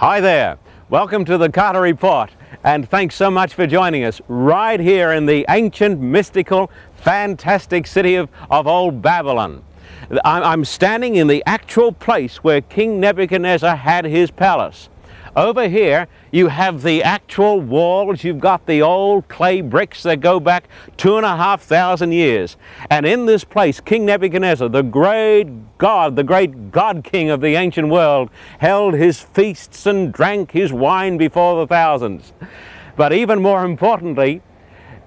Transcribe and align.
Hi 0.00 0.18
there. 0.18 0.56
Welcome 0.88 1.26
to 1.26 1.36
the 1.36 1.50
Carter 1.50 1.82
Report, 1.82 2.30
and 2.64 2.88
thanks 2.88 3.14
so 3.14 3.30
much 3.30 3.52
for 3.52 3.66
joining 3.66 4.02
us 4.02 4.18
right 4.28 4.80
here 4.80 5.12
in 5.12 5.26
the 5.26 5.44
ancient, 5.50 6.00
mystical, 6.00 6.70
fantastic 6.94 7.86
city 7.86 8.14
of, 8.14 8.30
of 8.50 8.66
Old 8.66 9.02
Babylon. 9.02 9.62
I'm 10.24 10.64
standing 10.64 11.16
in 11.16 11.26
the 11.26 11.42
actual 11.44 11.92
place 11.92 12.38
where 12.38 12.62
King 12.62 12.98
Nebuchadnezzar 12.98 13.76
had 13.76 14.06
his 14.06 14.30
palace. 14.30 14.88
Over 15.36 15.68
here, 15.68 16.08
you 16.32 16.48
have 16.48 16.82
the 16.82 17.02
actual 17.02 17.60
walls. 17.60 18.24
You've 18.24 18.40
got 18.40 18.66
the 18.66 18.82
old 18.82 19.28
clay 19.28 19.60
bricks 19.60 20.02
that 20.02 20.20
go 20.20 20.40
back 20.40 20.68
two 20.96 21.16
and 21.16 21.24
a 21.24 21.36
half 21.36 21.62
thousand 21.62 22.12
years. 22.12 22.56
And 22.90 23.06
in 23.06 23.26
this 23.26 23.44
place, 23.44 23.80
King 23.80 24.06
Nebuchadnezzar, 24.06 24.68
the 24.68 24.82
great 24.82 25.78
God, 25.78 26.16
the 26.16 26.24
great 26.24 26.72
God 26.72 27.04
King 27.04 27.30
of 27.30 27.40
the 27.40 27.54
ancient 27.54 27.88
world, 27.88 28.30
held 28.58 28.94
his 28.94 29.20
feasts 29.20 29.86
and 29.86 30.12
drank 30.12 30.50
his 30.50 30.72
wine 30.72 31.16
before 31.16 31.60
the 31.60 31.66
thousands. 31.66 32.32
But 32.96 33.12
even 33.12 33.40
more 33.40 33.64
importantly, 33.64 34.42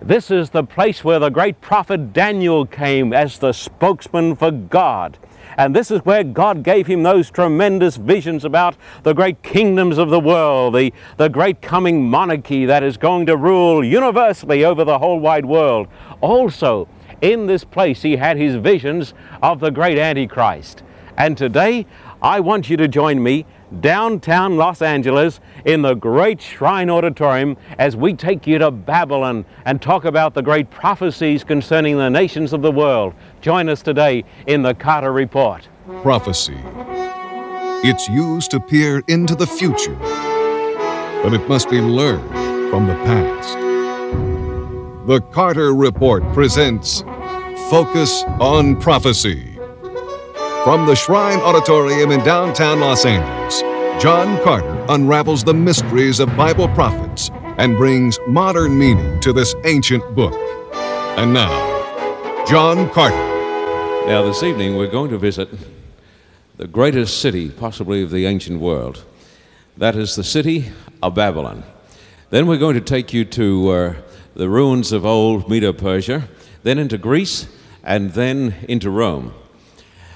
this 0.02 0.32
is 0.32 0.50
the 0.50 0.64
place 0.64 1.04
where 1.04 1.20
the 1.20 1.30
great 1.30 1.62
prophet 1.62 2.14
Daniel 2.14 2.66
came 2.66 3.14
as 3.14 3.40
the 3.40 3.54
spokesman 3.54 4.36
for 4.36 4.52
God. 4.52 5.18
And 5.58 5.76
this 5.76 5.92
is 5.92 6.00
where 6.06 6.24
God 6.24 6.64
gave 6.64 6.88
him 6.88 7.04
those 7.04 7.30
tremendous 7.30 7.98
visions 7.98 8.46
about 8.46 8.76
the 9.04 9.14
great 9.14 9.42
kingdoms 9.44 9.98
of 9.98 10.10
the 10.10 10.20
world, 10.20 10.76
the, 10.76 10.94
the 11.18 11.30
great 11.30 11.62
coming 11.62 12.10
monarchy 12.10 12.66
that 12.66 12.84
is 12.84 12.98
going 12.98 13.26
to 13.28 13.38
rule 13.38 13.84
universally 13.84 14.66
over 14.66 14.84
the 14.84 15.00
whole 15.00 15.20
wide 15.20 15.46
world. 15.46 15.88
Also, 16.22 16.88
in 17.22 17.48
this 17.48 17.64
place, 17.64 18.02
he 18.02 18.18
had 18.18 18.38
his 18.38 18.56
visions 18.56 19.14
of 19.42 19.60
the 19.60 19.72
great 19.72 19.98
Antichrist. 19.98 20.84
And 21.18 21.38
today, 21.38 21.86
I 22.22 22.40
want 22.40 22.70
you 22.70 22.78
to 22.78 22.88
join 22.88 23.22
me 23.22 23.46
downtown 23.82 24.58
Los 24.58 24.82
Angeles 24.82 25.40
in 25.66 25.82
the 25.82 25.94
great 25.94 26.42
Shrine 26.42 26.90
Auditorium 26.90 27.58
as 27.78 27.96
we 27.96 28.14
take 28.14 28.46
you 28.48 28.58
to 28.60 28.72
Babylon 28.72 29.46
and 29.66 29.82
talk 29.82 30.06
about 30.06 30.34
the 30.34 30.42
great 30.42 30.70
prophecies 30.70 31.44
concerning 31.44 31.98
the 31.98 32.10
nations 32.10 32.54
of 32.54 32.62
the 32.62 32.72
world. 32.72 33.14
Join 33.42 33.70
us 33.70 33.82
today 33.82 34.24
in 34.48 34.62
the 34.62 34.74
Carter 34.74 35.12
Report. 35.12 35.68
prophecy. 36.02 36.58
It's 37.86 38.08
used 38.08 38.52
to 38.52 38.60
peer 38.62 39.04
into 39.10 39.36
the 39.36 39.46
future, 39.48 39.96
but 41.22 41.34
it 41.34 41.48
must 41.50 41.70
be 41.70 41.82
learned 41.82 42.30
from 42.70 42.88
the 42.88 42.96
past. 43.04 43.58
The 45.06 45.20
Carter 45.32 45.76
Report 45.76 46.24
presents 46.34 47.02
Focus 47.70 48.24
on 48.40 48.80
Prophecy. 48.80 49.53
From 50.64 50.86
the 50.86 50.96
Shrine 50.96 51.40
Auditorium 51.42 52.12
in 52.12 52.24
downtown 52.24 52.80
Los 52.80 53.06
Angeles, 53.06 53.60
John 54.02 54.42
Carter 54.46 54.86
unravels 54.88 55.44
the 55.44 55.54
mysteries 55.54 56.22
of 56.22 56.34
Bible 56.38 56.70
prophets 56.70 57.30
and 57.58 57.76
brings 57.76 58.18
modern 58.28 58.78
meaning 58.80 59.20
to 59.20 59.34
this 59.34 59.54
ancient 59.66 60.16
book. 60.16 60.34
And 61.18 61.34
now, 61.34 62.46
John 62.48 62.90
Carter. 62.92 63.14
Now, 64.08 64.24
this 64.24 64.42
evening 64.42 64.78
we're 64.78 64.88
going 64.88 65.12
to 65.12 65.18
visit 65.18 65.50
the 66.56 66.68
greatest 66.68 67.20
city, 67.20 67.50
possibly 67.50 68.02
of 68.02 68.10
the 68.10 68.26
ancient 68.26 68.62
world. 68.62 69.04
That 69.76 69.98
is 69.98 70.16
the 70.16 70.24
city 70.24 70.72
of 71.02 71.14
Babylon. 71.14 71.66
Then 72.30 72.48
we're 72.48 72.58
going 72.58 72.76
to 72.76 72.82
take 72.82 73.12
you 73.12 73.26
to 73.26 73.70
uh, 73.70 73.96
the 74.34 74.48
ruins 74.48 74.94
of 74.94 75.06
old 75.06 75.50
Medo 75.50 75.74
Persia, 75.74 76.30
then 76.64 76.80
into 76.80 76.98
Greece, 76.98 77.50
and 77.84 78.14
then 78.14 78.56
into 78.70 78.90
Rome. 78.90 79.34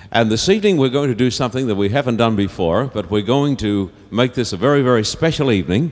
And 0.10 0.32
this 0.32 0.48
evening 0.48 0.78
we're 0.78 0.88
going 0.88 1.10
to 1.10 1.16
do 1.16 1.30
something 1.30 1.68
that 1.68 1.76
we 1.76 1.90
haven't 1.90 2.16
done 2.16 2.38
before, 2.38 2.86
but 2.86 3.12
we're 3.12 3.22
going 3.22 3.58
to 3.58 3.92
make 4.10 4.34
this 4.36 4.54
a 4.54 4.58
very, 4.58 4.82
very 4.82 5.04
special 5.04 5.52
evening 5.52 5.92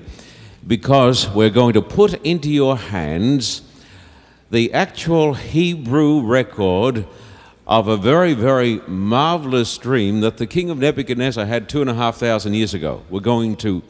because 0.66 1.30
we're 1.30 1.50
going 1.50 1.74
to 1.74 1.82
put 1.82 2.14
into 2.26 2.50
your 2.50 2.78
hands 2.78 3.62
the 4.52 4.74
actual 4.74 5.34
Hebrew 5.34 6.22
record 6.22 7.06
of 7.68 7.90
a 7.90 7.98
very, 7.98 8.34
very 8.34 8.80
marvelous 8.88 9.78
dream 9.78 10.22
that 10.22 10.38
the 10.38 10.48
king 10.48 10.70
of 10.70 10.78
Nebuchadnezzar 10.78 11.46
had 11.46 11.68
two 11.68 11.82
and 11.82 11.90
a 11.90 11.94
half 11.94 12.16
thousand 12.16 12.54
years 12.54 12.74
ago. 12.74 13.04
We're 13.10 13.20
going 13.20 13.58
to 13.58 13.84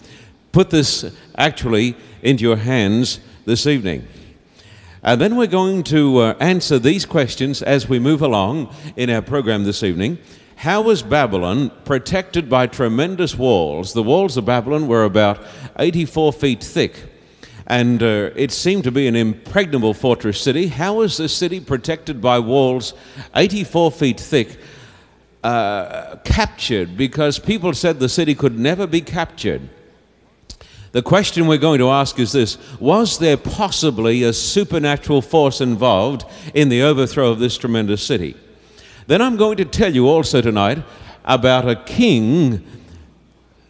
put 0.52 0.72
this 0.72 1.16
actually 1.38 1.96
into 2.24 2.44
your 2.44 2.58
hands 2.58 3.20
this 3.46 3.68
evening. 3.68 4.08
And 5.06 5.22
then 5.22 5.36
we're 5.36 5.46
going 5.46 5.84
to 5.84 6.18
uh, 6.18 6.36
answer 6.40 6.80
these 6.80 7.06
questions 7.06 7.62
as 7.62 7.88
we 7.88 8.00
move 8.00 8.24
along 8.24 8.74
in 8.96 9.12
our 9.12 9.22
program 9.22 9.64
this 9.64 9.84
evening. 9.84 10.18
How 10.56 10.82
was 10.82 11.04
Babylon 11.04 11.70
protected 11.84 12.50
by 12.50 12.66
tremendous 12.66 13.36
walls? 13.38 13.94
The 13.94 14.02
walls 14.02 14.36
of 14.36 14.46
Babylon 14.46 14.88
were 14.88 15.04
about 15.04 15.46
84 15.78 16.34
feet 16.34 16.64
thick, 16.64 17.04
and 17.68 18.02
uh, 18.02 18.32
it 18.36 18.52
seemed 18.52 18.84
to 18.86 18.92
be 18.92 19.06
an 19.06 19.16
impregnable 19.16 19.94
fortress 19.94 20.42
city. 20.42 20.70
How 20.70 20.96
was 20.96 21.18
this 21.18 21.38
city 21.38 21.60
protected 21.60 22.20
by 22.20 22.40
walls 22.40 22.96
84 23.36 23.92
feet 23.92 24.20
thick? 24.20 24.58
Uh, 25.44 26.16
captured 26.24 26.98
because 26.98 27.38
people 27.38 27.72
said 27.74 28.00
the 28.00 28.10
city 28.10 28.34
could 28.34 28.58
never 28.58 28.88
be 28.88 29.02
captured. 29.02 29.70
The 30.96 31.02
question 31.02 31.46
we're 31.46 31.58
going 31.58 31.80
to 31.80 31.90
ask 31.90 32.20
is 32.20 32.32
this 32.32 32.58
Was 32.80 33.20
there 33.20 33.36
possibly 33.36 34.24
a 34.24 34.32
supernatural 34.32 35.22
force 35.22 35.60
involved 35.60 36.24
in 36.54 36.70
the 36.70 36.84
overthrow 36.84 37.32
of 37.32 37.40
this 37.40 37.58
tremendous 37.58 38.02
city? 38.02 38.38
Then 39.06 39.22
I'm 39.22 39.36
going 39.36 39.58
to 39.58 39.66
tell 39.66 39.94
you 39.94 40.08
also 40.08 40.40
tonight 40.40 40.82
about 41.26 41.68
a 41.68 41.76
king. 41.76 42.66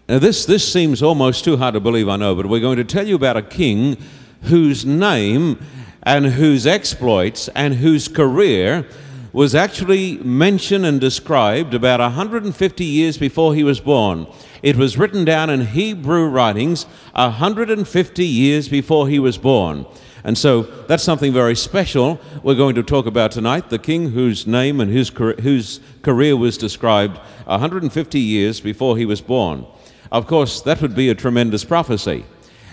Now, 0.07 0.19
this, 0.19 0.45
this 0.45 0.71
seems 0.71 1.01
almost 1.01 1.43
too 1.43 1.57
hard 1.57 1.73
to 1.73 1.79
believe, 1.79 2.07
I 2.07 2.15
know, 2.15 2.35
but 2.35 2.45
we're 2.45 2.59
going 2.59 2.77
to 2.77 2.83
tell 2.83 3.07
you 3.07 3.15
about 3.15 3.37
a 3.37 3.41
king 3.41 3.97
whose 4.43 4.85
name 4.85 5.57
and 6.03 6.27
whose 6.27 6.67
exploits 6.67 7.47
and 7.55 7.73
whose 7.73 8.07
career 8.07 8.87
was 9.33 9.55
actually 9.55 10.17
mentioned 10.17 10.85
and 10.85 11.01
described 11.01 11.73
about 11.73 11.99
150 11.99 12.85
years 12.85 13.17
before 13.17 13.55
he 13.55 13.63
was 13.63 13.79
born. 13.79 14.27
It 14.65 14.77
was 14.77 14.97
written 14.97 15.25
down 15.25 15.51
in 15.51 15.61
Hebrew 15.61 16.25
writings 16.25 16.87
150 17.13 18.25
years 18.25 18.67
before 18.67 19.07
he 19.07 19.19
was 19.19 19.37
born. 19.37 19.85
And 20.23 20.35
so 20.35 20.63
that's 20.63 21.03
something 21.03 21.31
very 21.31 21.55
special 21.55 22.19
we're 22.41 22.55
going 22.55 22.73
to 22.73 22.81
talk 22.81 23.05
about 23.05 23.29
tonight. 23.29 23.69
The 23.69 23.77
king 23.77 24.09
whose 24.09 24.47
name 24.47 24.81
and 24.81 24.91
whose, 24.91 25.09
whose 25.09 25.81
career 26.01 26.35
was 26.35 26.57
described 26.57 27.19
150 27.45 28.19
years 28.19 28.59
before 28.59 28.97
he 28.97 29.05
was 29.05 29.21
born. 29.21 29.67
Of 30.11 30.25
course, 30.25 30.61
that 30.61 30.81
would 30.81 30.95
be 30.95 31.09
a 31.09 31.15
tremendous 31.15 31.63
prophecy. 31.63 32.25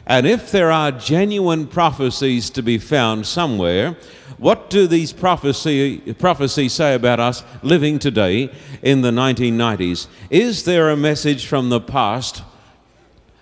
And 0.06 0.26
if 0.26 0.50
there 0.50 0.72
are 0.72 0.92
genuine 0.92 1.66
prophecies 1.66 2.48
to 2.50 2.62
be 2.62 2.78
found 2.78 3.26
somewhere, 3.26 3.98
what 4.42 4.70
do 4.70 4.88
these 4.88 5.12
prophecy, 5.12 5.98
prophecies 6.14 6.72
say 6.72 6.96
about 6.96 7.20
us 7.20 7.44
living 7.62 8.00
today 8.00 8.52
in 8.82 9.00
the 9.00 9.12
1990s? 9.12 10.08
Is 10.30 10.64
there 10.64 10.90
a 10.90 10.96
message 10.96 11.46
from 11.46 11.68
the 11.68 11.78
past? 11.80 12.42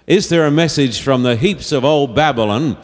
Is 0.07 0.29
there 0.29 0.45
a 0.45 0.51
message 0.51 1.01
from 1.01 1.23
the 1.23 1.37
heaps 1.37 1.73
of 1.73 1.87
old 1.87 2.15
Babylon 2.15 2.77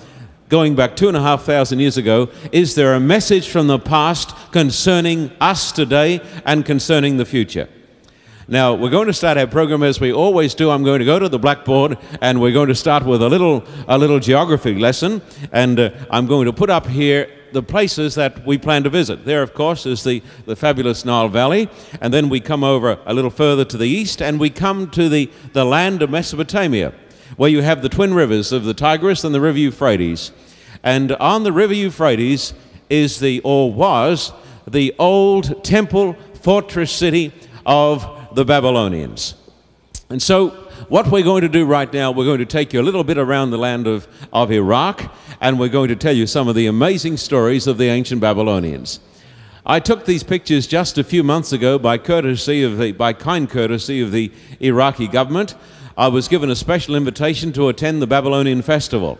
going 0.49 0.75
back 0.75 0.97
two 0.97 1.09
and 1.09 1.16
a 1.16 1.21
half 1.21 1.43
thousand 1.43 1.81
years 1.81 1.99
ago? 1.99 2.31
Is 2.53 2.75
there 2.75 2.94
a 2.94 3.00
message 3.00 3.50
from 3.50 3.66
the 3.66 3.78
past 3.78 4.34
concerning 4.50 5.31
us 5.38 5.71
today 5.71 6.22
and 6.47 6.65
concerning 6.65 7.19
the 7.19 7.26
future? 7.26 7.69
Now, 8.49 8.72
we're 8.72 8.88
going 8.88 9.09
to 9.09 9.12
start 9.12 9.37
our 9.37 9.47
program 9.47 9.82
as 9.82 10.00
we 10.00 10.10
always 10.10 10.55
do. 10.55 10.71
I'm 10.71 10.84
going 10.84 11.00
to 11.00 11.05
go 11.05 11.19
to 11.19 11.28
the 11.28 11.38
blackboard 11.38 11.99
and 12.22 12.41
we're 12.41 12.53
going 12.53 12.69
to 12.69 12.75
start 12.75 13.05
with 13.05 13.21
a 13.21 13.28
little, 13.28 13.62
a 13.88 13.99
little 13.99 14.21
geography 14.21 14.75
lesson. 14.75 15.21
And 15.53 15.78
uh, 15.78 15.91
I'm 16.10 16.26
going 16.26 16.47
to 16.47 16.53
put 16.55 16.71
up 16.71 16.87
here 16.87 17.28
the 17.56 17.62
places 17.62 18.15
that 18.17 18.47
we 18.47 18.59
plan 18.59 18.83
to 18.83 18.91
visit. 18.91 19.25
There, 19.25 19.43
of 19.43 19.55
course, 19.55 19.87
is 19.87 20.05
the, 20.05 20.22
the 20.44 20.55
fabulous 20.55 21.06
Nile 21.06 21.31
Valley. 21.31 21.71
And 22.03 22.12
then 22.12 22.28
we 22.28 22.39
come 22.39 22.62
over 22.62 22.99
a 23.06 23.15
little 23.15 23.31
further 23.31 23.65
to 23.65 23.78
the 23.78 23.89
east 23.89 24.21
and 24.21 24.39
we 24.39 24.50
come 24.50 24.91
to 24.91 25.09
the, 25.09 25.31
the 25.55 25.65
land 25.65 26.03
of 26.03 26.11
Mesopotamia, 26.11 26.93
where 27.39 27.49
you 27.49 27.62
have 27.62 27.81
the 27.81 27.88
twin 27.88 28.12
rivers 28.12 28.53
of 28.53 28.64
the 28.64 28.75
Tigris 28.75 29.25
and 29.25 29.35
the 29.35 29.41
River 29.41 29.56
Euphrates. 29.58 30.32
And 30.82 31.12
on 31.12 31.44
the 31.44 31.53
River 31.53 31.73
Euphrates 31.73 32.53
is 32.91 33.20
the, 33.20 33.41
or 33.43 33.73
was, 33.73 34.35
the 34.69 34.94
old 34.99 35.64
temple 35.64 36.14
fortress 36.43 36.93
city 36.93 37.32
of 37.64 38.35
the 38.35 38.44
Babylonians. 38.44 39.35
And 40.11 40.23
so, 40.23 40.50
what 40.88 41.11
we're 41.11 41.25
going 41.25 41.41
to 41.41 41.49
do 41.49 41.64
right 41.64 41.91
now, 41.91 42.11
we're 42.12 42.26
going 42.26 42.38
to 42.38 42.44
take 42.44 42.73
you 42.73 42.81
a 42.81 42.85
little 42.85 43.02
bit 43.02 43.19
around 43.19 43.50
the 43.50 43.59
land 43.59 43.87
of, 43.87 44.06
of 44.32 44.52
Iraq, 44.52 45.11
and 45.41 45.59
we're 45.59 45.69
going 45.69 45.88
to 45.88 45.97
tell 45.97 46.15
you 46.15 46.27
some 46.27 46.49
of 46.49 46.55
the 46.55 46.67
amazing 46.67 47.17
stories 47.17 47.67
of 47.67 47.79
the 47.79 47.88
ancient 47.88 48.21
Babylonians. 48.21 49.00
I 49.65 49.81
took 49.81 50.05
these 50.05 50.23
pictures 50.23 50.67
just 50.67 50.97
a 50.97 51.05
few 51.05 51.23
months 51.23 51.53
ago 51.53 51.79
by 51.79 51.99
courtesy 51.99 52.62
of 52.62 52.79
the, 52.79 52.93
by 52.93 53.12
kind 53.12 53.50
courtesy 53.50 54.00
of 54.00 54.12
the 54.12 54.31
Iraqi 54.61 55.09
government. 55.09 55.55
I 55.99 56.09
was 56.09 56.29
given 56.29 56.50
a 56.50 56.56
special 56.56 56.94
invitation 56.94 57.53
to 57.55 57.69
attend 57.69 58.00
the 58.00 58.06
Babylonian 58.06 58.62
festival. 58.62 59.19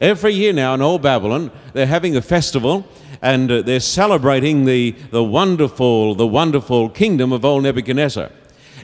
Every 0.00 0.34
year 0.34 0.52
now 0.52 0.74
in 0.74 0.82
Old 0.82 1.00
Babylon, 1.00 1.50
they're 1.72 1.86
having 1.86 2.16
a 2.16 2.20
festival 2.20 2.86
and 3.22 3.50
uh, 3.50 3.62
they're 3.62 3.80
celebrating 3.80 4.66
the, 4.66 4.90
the 5.10 5.24
wonderful, 5.24 6.14
the 6.14 6.26
wonderful 6.26 6.90
kingdom 6.90 7.32
of 7.32 7.44
old 7.44 7.62
Nebuchadnezzar. 7.62 8.30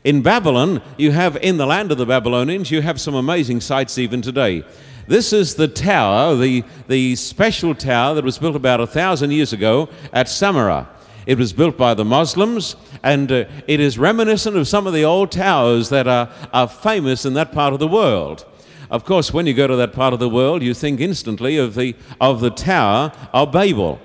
In 0.05 0.23
Babylon, 0.23 0.81
you 0.97 1.13
have, 1.13 1.37
in 1.37 1.59
the 1.59 1.67
land 1.67 1.93
of 1.93 1.99
the 1.99 2.07
Babylonians, 2.07 2.71
you 2.71 2.81
have 2.81 3.01
some 3.01 3.15
amazing 3.15 3.61
sights 3.61 3.99
even 3.99 4.23
today. 4.23 4.65
This 5.13 5.35
is 5.35 5.57
the 5.57 5.69
tower, 5.69 6.35
the, 6.37 6.65
the 6.89 7.17
special 7.17 7.75
tower 7.75 8.15
that 8.15 8.25
was 8.25 8.39
built 8.39 8.57
about 8.57 8.81
a 8.81 8.87
thousand 8.87 9.31
years 9.33 9.53
ago 9.53 9.91
at 10.11 10.25
Samarra. 10.25 10.87
It 11.27 11.37
was 11.37 11.53
built 11.53 11.77
by 11.77 11.93
the 11.93 12.03
Muslims, 12.03 12.77
and 13.03 13.31
uh, 13.31 13.45
it 13.69 13.79
is 13.79 13.99
reminiscent 13.99 14.57
of 14.57 14.67
some 14.67 14.87
of 14.87 14.95
the 14.95 15.05
old 15.05 15.31
towers 15.31 15.91
that 15.91 16.09
are, 16.09 16.31
are 16.55 16.67
famous 16.67 17.27
in 17.27 17.35
that 17.35 17.53
part 17.53 17.75
of 17.75 17.79
the 17.79 17.87
world. 17.87 18.47
Of 18.91 19.05
course, 19.05 19.35
when 19.35 19.47
you 19.47 19.53
go 19.53 19.67
to 19.67 19.77
that 19.77 19.93
part 19.93 20.15
of 20.15 20.19
the 20.19 20.31
world, 20.31 20.63
you 20.63 20.73
think 20.73 20.99
instantly 20.99 21.59
of 21.59 21.75
the, 21.75 21.95
of 22.19 22.41
the 22.41 22.49
Tower 22.49 23.13
of 23.35 23.53
Babel. 23.53 24.01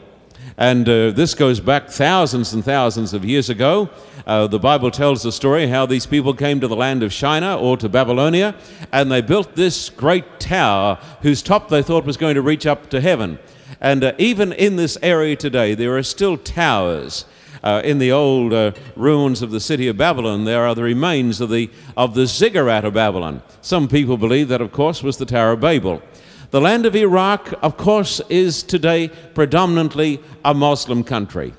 And 0.58 0.90
uh, 0.90 1.12
this 1.12 1.36
goes 1.36 1.62
back 1.62 1.88
thousands 1.88 2.52
and 2.52 2.66
thousands 2.66 3.14
of 3.14 3.24
years 3.24 3.50
ago. 3.50 3.90
Uh, 4.28 4.46
the 4.46 4.60
Bible 4.60 4.92
tells 4.92 5.24
the 5.24 5.32
story 5.32 5.68
how 5.68 5.86
these 5.86 6.06
people 6.06 6.34
came 6.34 6.60
to 6.60 6.68
the 6.68 6.76
land 6.76 7.02
of 7.02 7.14
Shinar 7.14 7.58
or 7.58 7.78
to 7.78 7.88
Babylonia, 7.88 8.56
and 8.92 9.10
they 9.10 9.22
built 9.22 9.56
this 9.56 9.90
great 9.90 10.38
tower 10.38 11.00
whose 11.22 11.42
top 11.42 11.70
they 11.70 11.82
thought 11.82 12.04
was 12.04 12.18
going 12.18 12.36
to 12.36 12.42
reach 12.42 12.66
up 12.66 12.90
to 12.90 13.00
heaven. 13.00 13.40
And 13.80 14.04
uh, 14.04 14.12
even 14.18 14.52
in 14.52 14.76
this 14.76 14.98
area 15.02 15.38
today, 15.38 15.76
there 15.76 15.96
are 15.96 16.04
still 16.04 16.38
towers. 16.38 17.26
Uh, 17.64 17.82
in 17.84 18.00
the 18.00 18.12
old 18.12 18.54
uh, 18.54 18.72
ruins 18.98 19.42
of 19.42 19.52
the 19.52 19.62
city 19.62 19.88
of 19.88 19.98
Babylon, 19.98 20.44
there 20.44 20.66
are 20.68 20.76
the 20.76 20.84
remains 20.84 21.40
of 21.40 21.50
the, 21.50 21.70
of 21.96 22.14
the 22.14 22.28
ziggurat 22.28 22.84
of 22.84 22.94
Babylon. 22.94 23.42
Some 23.62 23.88
people 23.88 24.18
believe 24.18 24.50
that, 24.50 24.62
of 24.62 24.74
course, 24.74 25.02
was 25.02 25.18
the 25.18 25.26
Tower 25.26 25.54
of 25.54 25.62
Babel. 25.62 26.02
The 26.52 26.62
land 26.62 26.86
of 26.86 26.98
Iraq, 26.98 27.54
of 27.64 27.78
course, 27.78 28.22
is 28.30 28.62
today 28.62 29.08
predominantly 29.08 30.22
a 30.44 30.54
Muslim 30.54 31.04
country. 31.04 31.54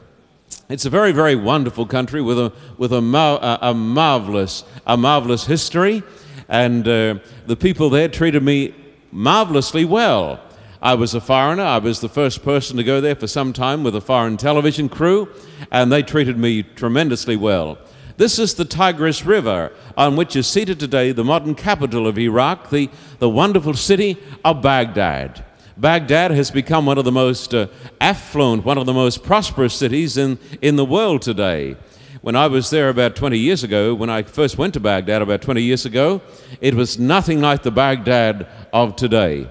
It's 0.68 0.84
a 0.84 0.90
very, 0.90 1.12
very 1.12 1.34
wonderful 1.34 1.86
country 1.86 2.20
with 2.20 2.38
a, 2.38 2.52
with 2.76 2.92
a, 2.92 3.00
mar- 3.00 3.38
a 3.62 3.72
marvelous, 3.72 4.64
a 4.86 4.98
marvelous 4.98 5.46
history, 5.46 6.02
and 6.46 6.86
uh, 6.86 7.20
the 7.46 7.56
people 7.56 7.88
there 7.88 8.08
treated 8.08 8.42
me 8.42 8.74
marvelously 9.10 9.86
well. 9.86 10.40
I 10.82 10.92
was 10.92 11.14
a 11.14 11.22
foreigner. 11.22 11.62
I 11.62 11.78
was 11.78 12.00
the 12.00 12.08
first 12.10 12.42
person 12.44 12.76
to 12.76 12.84
go 12.84 13.00
there 13.00 13.14
for 13.14 13.26
some 13.26 13.54
time 13.54 13.82
with 13.82 13.96
a 13.96 14.02
foreign 14.02 14.36
television 14.36 14.90
crew, 14.90 15.30
and 15.70 15.90
they 15.90 16.02
treated 16.02 16.36
me 16.36 16.64
tremendously 16.64 17.36
well. 17.36 17.78
This 18.18 18.38
is 18.38 18.52
the 18.52 18.66
Tigris 18.66 19.24
River, 19.24 19.72
on 19.96 20.16
which 20.16 20.36
is 20.36 20.46
seated 20.46 20.78
today 20.78 21.12
the 21.12 21.24
modern 21.24 21.54
capital 21.54 22.06
of 22.06 22.18
Iraq, 22.18 22.68
the, 22.68 22.90
the 23.20 23.30
wonderful 23.30 23.72
city 23.72 24.18
of 24.44 24.60
Baghdad. 24.60 25.46
Baghdad 25.78 26.32
has 26.32 26.50
become 26.50 26.86
one 26.86 26.98
of 26.98 27.04
the 27.04 27.12
most 27.12 27.54
uh, 27.54 27.68
affluent, 28.00 28.64
one 28.64 28.78
of 28.78 28.86
the 28.86 28.92
most 28.92 29.22
prosperous 29.22 29.74
cities 29.74 30.16
in, 30.16 30.36
in 30.60 30.74
the 30.74 30.84
world 30.84 31.22
today. 31.22 31.76
When 32.20 32.34
I 32.34 32.48
was 32.48 32.70
there 32.70 32.88
about 32.88 33.14
20 33.14 33.38
years 33.38 33.62
ago, 33.62 33.94
when 33.94 34.10
I 34.10 34.24
first 34.24 34.58
went 34.58 34.74
to 34.74 34.80
Baghdad 34.80 35.22
about 35.22 35.40
20 35.40 35.62
years 35.62 35.86
ago, 35.86 36.20
it 36.60 36.74
was 36.74 36.98
nothing 36.98 37.40
like 37.40 37.62
the 37.62 37.70
Baghdad 37.70 38.48
of 38.72 38.96
today. 38.96 39.48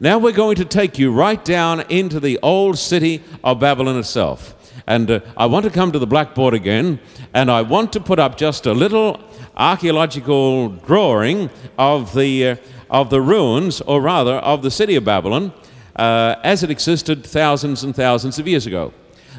Now 0.00 0.18
we're 0.18 0.32
going 0.32 0.56
to 0.56 0.64
take 0.64 0.98
you 0.98 1.12
right 1.12 1.42
down 1.44 1.82
into 1.82 2.18
the 2.18 2.36
old 2.42 2.76
city 2.76 3.22
of 3.44 3.60
Babylon 3.60 3.96
itself. 3.96 4.56
And 4.88 5.08
uh, 5.08 5.20
I 5.36 5.46
want 5.46 5.66
to 5.66 5.70
come 5.70 5.92
to 5.92 6.00
the 6.00 6.06
blackboard 6.06 6.54
again, 6.54 6.98
and 7.32 7.48
I 7.48 7.62
want 7.62 7.92
to 7.92 8.00
put 8.00 8.18
up 8.18 8.36
just 8.36 8.66
a 8.66 8.72
little 8.72 9.20
archaeological 9.56 10.70
drawing 10.70 11.48
of 11.78 12.12
the, 12.12 12.48
uh, 12.48 12.56
of 12.94 13.10
the 13.10 13.20
ruins, 13.20 13.80
or 13.80 14.00
rather, 14.00 14.34
of 14.34 14.62
the 14.62 14.70
city 14.70 14.94
of 14.94 15.04
Babylon 15.04 15.52
uh, 15.96 16.36
as 16.44 16.62
it 16.62 16.70
existed 16.70 17.26
thousands 17.26 17.82
and 17.82 17.94
thousands 17.94 18.38
of 18.38 18.46
years 18.46 18.66
ago. 18.66 18.92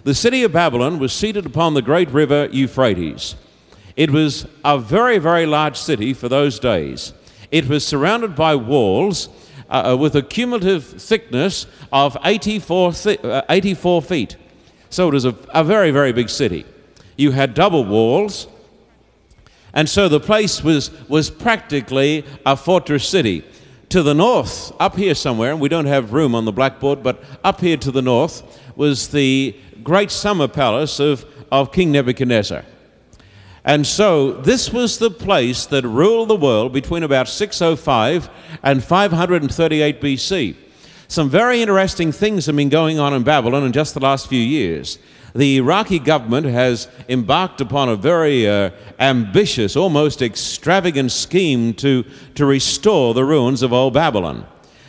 The 0.03 0.13
city 0.13 0.43
of 0.43 0.51
Babylon 0.51 0.99
was 0.99 1.13
seated 1.13 1.45
upon 1.45 1.73
the 1.73 1.81
great 1.81 2.09
river 2.09 2.49
Euphrates. 2.51 3.35
It 3.95 4.11
was 4.11 4.45
a 4.65 4.77
very, 4.77 5.19
very 5.19 5.45
large 5.45 5.77
city 5.77 6.13
for 6.13 6.27
those 6.27 6.59
days. 6.59 7.13
It 7.49 7.69
was 7.69 7.87
surrounded 7.87 8.35
by 8.35 8.55
walls 8.55 9.29
uh, 9.69 9.95
with 9.97 10.15
a 10.17 10.21
cumulative 10.21 10.83
thickness 10.83 11.65
of 11.93 12.17
84, 12.25 12.91
uh, 13.23 13.41
84 13.47 14.01
feet. 14.01 14.35
So 14.89 15.07
it 15.07 15.13
was 15.13 15.23
a, 15.23 15.33
a 15.53 15.63
very, 15.63 15.91
very 15.91 16.11
big 16.11 16.29
city. 16.29 16.65
You 17.15 17.31
had 17.31 17.53
double 17.53 17.85
walls, 17.85 18.47
and 19.75 19.89
so 19.89 20.07
the 20.07 20.21
place 20.21 20.63
was, 20.63 20.89
was 21.09 21.29
practically 21.29 22.25
a 22.45 22.55
fortress 22.55 23.07
city. 23.07 23.43
To 23.89 24.01
the 24.01 24.15
north, 24.15 24.71
up 24.79 24.95
here 24.95 25.13
somewhere, 25.13 25.51
and 25.51 25.61
we 25.61 25.69
don't 25.69 25.85
have 25.85 26.11
room 26.11 26.33
on 26.33 26.45
the 26.45 26.51
blackboard, 26.51 27.03
but 27.03 27.23
up 27.43 27.61
here 27.61 27.77
to 27.77 27.91
the 27.91 28.01
north 28.01 28.41
was 28.75 29.09
the 29.09 29.55
great 29.83 30.09
summer 30.09 30.47
palace 30.47 30.99
of, 30.99 31.23
of 31.51 31.71
King 31.71 31.91
Nebuchadnezzar. 31.91 32.63
And 33.63 33.85
so 33.85 34.31
this 34.31 34.71
was 34.71 34.97
the 34.97 35.11
place 35.11 35.65
that 35.67 35.83
ruled 35.83 36.29
the 36.29 36.35
world 36.35 36.73
between 36.73 37.03
about 37.03 37.27
605 37.27 38.29
and 38.63 38.83
538 38.83 40.01
BC. 40.01 40.55
Some 41.07 41.29
very 41.29 41.61
interesting 41.61 42.11
things 42.11 42.45
have 42.47 42.55
been 42.55 42.69
going 42.69 42.99
on 42.99 43.13
in 43.13 43.23
Babylon 43.23 43.63
in 43.63 43.71
just 43.71 43.93
the 43.93 43.99
last 43.99 44.27
few 44.27 44.41
years. 44.41 44.97
The 45.35 45.57
Iraqi 45.57 45.99
government 45.99 46.47
has 46.47 46.87
embarked 47.09 47.59
upon 47.59 47.89
a 47.89 47.97
very 47.97 48.47
uh, 48.47 48.69
ambitious, 48.99 49.75
almost 49.75 50.21
extravagant 50.21 51.11
scheme 51.11 51.73
to, 51.73 52.05
to 52.35 52.45
restore 52.45 53.13
the 53.13 53.25
ruins 53.25 53.61
of 53.61 53.73
old 53.73 53.93
Babylon. 53.93 54.47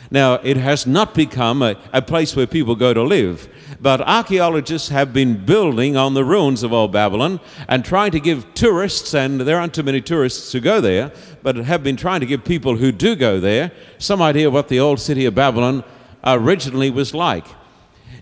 Now, 0.09 0.35
it 0.35 0.55
has 0.55 0.87
not 0.87 1.13
become 1.13 1.61
a, 1.61 1.75
a 1.91 2.01
place 2.01 2.33
where 2.33 2.47
people 2.47 2.75
go 2.75 2.93
to 2.93 3.03
live, 3.03 3.49
but 3.81 3.99
archaeologists 3.99 4.87
have 4.87 5.11
been 5.11 5.43
building 5.45 5.97
on 5.97 6.13
the 6.13 6.23
ruins 6.23 6.63
of 6.63 6.71
old 6.71 6.93
Babylon 6.93 7.41
and 7.67 7.83
trying 7.83 8.11
to 8.11 8.19
give 8.21 8.53
tourists, 8.53 9.13
and 9.13 9.41
there 9.41 9.59
aren't 9.59 9.73
too 9.73 9.83
many 9.83 9.99
tourists 9.99 10.53
who 10.53 10.61
go 10.61 10.79
there, 10.79 11.11
but 11.43 11.57
have 11.57 11.83
been 11.83 11.97
trying 11.97 12.21
to 12.21 12.25
give 12.25 12.45
people 12.45 12.77
who 12.77 12.93
do 12.93 13.17
go 13.17 13.37
there 13.41 13.73
some 13.97 14.21
idea 14.21 14.47
of 14.47 14.53
what 14.53 14.69
the 14.69 14.79
old 14.79 15.01
city 15.01 15.25
of 15.25 15.35
Babylon 15.35 15.83
originally 16.23 16.89
was 16.89 17.13
like. 17.13 17.45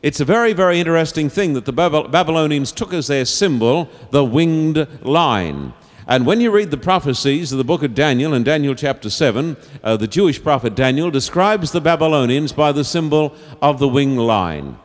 It's 0.05 0.19
a 0.19 0.25
very, 0.25 0.53
very 0.53 0.79
interesting 0.79 1.29
thing 1.29 1.53
that 1.53 1.65
the 1.65 1.73
Babylonians 1.73 2.71
took 2.71 2.93
as 2.93 3.07
their 3.07 3.25
symbol 3.25 3.89
the 4.11 4.23
winged 4.23 4.87
lion. 5.01 5.73
And 6.05 6.27
when 6.27 6.39
you 6.39 6.51
read 6.51 6.69
the 6.69 6.77
prophecies 6.77 7.51
of 7.51 7.57
the 7.57 7.63
book 7.63 7.81
of 7.81 7.95
Daniel 7.95 8.35
in 8.35 8.43
Daniel 8.43 8.75
chapter 8.75 9.09
7, 9.09 9.57
uh, 9.83 9.97
the 9.97 10.05
Jewish 10.05 10.43
prophet 10.43 10.75
Daniel 10.75 11.09
describes 11.09 11.71
the 11.71 11.81
Babylonians 11.81 12.51
by 12.51 12.71
the 12.71 12.83
symbol 12.83 13.33
of 13.63 13.79
the 13.79 13.87
winged 13.87 14.19
lion. 14.19 14.77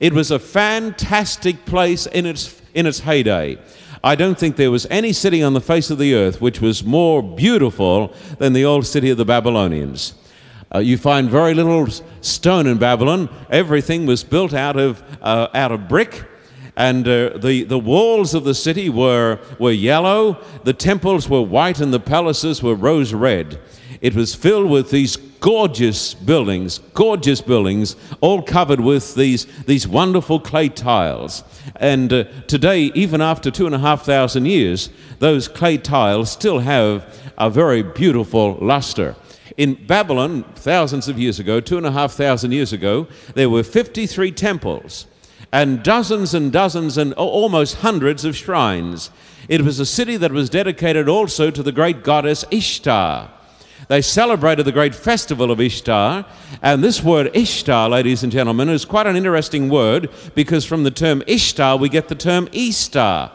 It 0.00 0.14
was 0.14 0.30
a 0.30 0.38
fantastic 0.38 1.66
place 1.66 2.06
in 2.06 2.24
its, 2.24 2.58
in 2.72 2.86
its 2.86 3.00
heyday. 3.00 3.58
I 4.02 4.14
don't 4.14 4.38
think 4.38 4.56
there 4.56 4.70
was 4.70 4.86
any 4.88 5.12
city 5.12 5.42
on 5.42 5.52
the 5.52 5.60
face 5.60 5.90
of 5.90 5.98
the 5.98 6.14
earth 6.14 6.40
which 6.40 6.62
was 6.62 6.82
more 6.82 7.22
beautiful 7.22 8.14
than 8.38 8.54
the 8.54 8.64
old 8.64 8.86
city 8.86 9.10
of 9.10 9.18
the 9.18 9.26
Babylonians. 9.26 10.14
Uh, 10.74 10.78
you 10.78 10.96
find 10.96 11.28
very 11.28 11.54
little 11.54 11.86
stone 12.22 12.66
in 12.66 12.78
Babylon. 12.78 13.28
Everything 13.50 14.06
was 14.06 14.24
built 14.24 14.54
out 14.54 14.76
of, 14.76 15.02
uh, 15.20 15.48
out 15.54 15.72
of 15.72 15.88
brick. 15.88 16.24
And 16.76 17.06
uh, 17.06 17.36
the, 17.36 17.64
the 17.64 17.78
walls 17.78 18.32
of 18.32 18.44
the 18.44 18.54
city 18.54 18.88
were, 18.88 19.38
were 19.58 19.72
yellow, 19.72 20.42
the 20.64 20.72
temples 20.72 21.28
were 21.28 21.42
white, 21.42 21.80
and 21.80 21.92
the 21.92 22.00
palaces 22.00 22.62
were 22.62 22.74
rose 22.74 23.12
red. 23.12 23.60
It 24.00 24.14
was 24.14 24.34
filled 24.34 24.70
with 24.70 24.90
these 24.90 25.16
gorgeous 25.16 26.14
buildings, 26.14 26.78
gorgeous 26.94 27.42
buildings, 27.42 27.94
all 28.22 28.42
covered 28.42 28.80
with 28.80 29.14
these, 29.14 29.44
these 29.64 29.86
wonderful 29.86 30.40
clay 30.40 30.70
tiles. 30.70 31.44
And 31.76 32.10
uh, 32.12 32.24
today, 32.46 32.90
even 32.94 33.20
after 33.20 33.50
two 33.50 33.66
and 33.66 33.74
a 33.74 33.78
half 33.78 34.06
thousand 34.06 34.46
years, 34.46 34.88
those 35.18 35.48
clay 35.48 35.76
tiles 35.76 36.30
still 36.30 36.60
have 36.60 37.04
a 37.36 37.50
very 37.50 37.82
beautiful 37.82 38.56
luster. 38.62 39.14
In 39.56 39.74
Babylon, 39.86 40.44
thousands 40.54 41.08
of 41.08 41.18
years 41.18 41.38
ago, 41.38 41.60
two 41.60 41.76
and 41.76 41.86
a 41.86 41.92
half 41.92 42.12
thousand 42.12 42.52
years 42.52 42.72
ago, 42.72 43.06
there 43.34 43.50
were 43.50 43.62
53 43.62 44.32
temples 44.32 45.06
and 45.52 45.82
dozens 45.82 46.32
and 46.32 46.50
dozens 46.50 46.96
and 46.96 47.12
almost 47.14 47.76
hundreds 47.76 48.24
of 48.24 48.34
shrines. 48.34 49.10
It 49.48 49.62
was 49.62 49.78
a 49.78 49.86
city 49.86 50.16
that 50.16 50.32
was 50.32 50.48
dedicated 50.48 51.08
also 51.08 51.50
to 51.50 51.62
the 51.62 51.72
great 51.72 52.02
goddess 52.02 52.44
Ishtar. 52.50 53.30
They 53.88 54.00
celebrated 54.00 54.64
the 54.64 54.72
great 54.72 54.94
festival 54.94 55.50
of 55.50 55.60
Ishtar, 55.60 56.24
and 56.62 56.82
this 56.82 57.02
word 57.02 57.36
Ishtar, 57.36 57.90
ladies 57.90 58.22
and 58.22 58.32
gentlemen, 58.32 58.68
is 58.70 58.84
quite 58.84 59.06
an 59.06 59.16
interesting 59.16 59.68
word 59.68 60.08
because 60.34 60.64
from 60.64 60.84
the 60.84 60.90
term 60.90 61.22
Ishtar 61.26 61.76
we 61.76 61.88
get 61.88 62.08
the 62.08 62.14
term 62.14 62.48
Easter. 62.52 63.30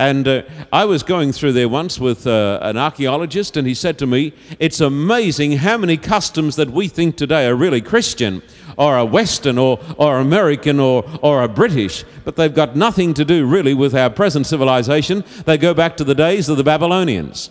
And 0.00 0.26
uh, 0.26 0.42
I 0.72 0.86
was 0.86 1.02
going 1.02 1.30
through 1.30 1.52
there 1.52 1.68
once 1.68 2.00
with 2.00 2.26
uh, 2.26 2.58
an 2.62 2.78
archaeologist, 2.78 3.58
and 3.58 3.68
he 3.68 3.74
said 3.74 3.98
to 3.98 4.06
me, 4.06 4.32
It's 4.58 4.80
amazing 4.80 5.58
how 5.58 5.76
many 5.76 5.98
customs 5.98 6.56
that 6.56 6.70
we 6.70 6.88
think 6.88 7.16
today 7.16 7.46
are 7.46 7.54
really 7.54 7.82
Christian, 7.82 8.40
or 8.78 8.96
a 8.96 9.04
Western, 9.04 9.58
or, 9.58 9.78
or 9.98 10.18
American, 10.18 10.80
or, 10.80 11.04
or 11.20 11.42
a 11.42 11.48
British, 11.48 12.06
but 12.24 12.36
they've 12.36 12.54
got 12.54 12.76
nothing 12.76 13.12
to 13.12 13.26
do 13.26 13.44
really 13.44 13.74
with 13.74 13.94
our 13.94 14.08
present 14.08 14.46
civilization. 14.46 15.22
They 15.44 15.58
go 15.58 15.74
back 15.74 15.98
to 15.98 16.04
the 16.04 16.14
days 16.14 16.48
of 16.48 16.56
the 16.56 16.64
Babylonians. 16.64 17.50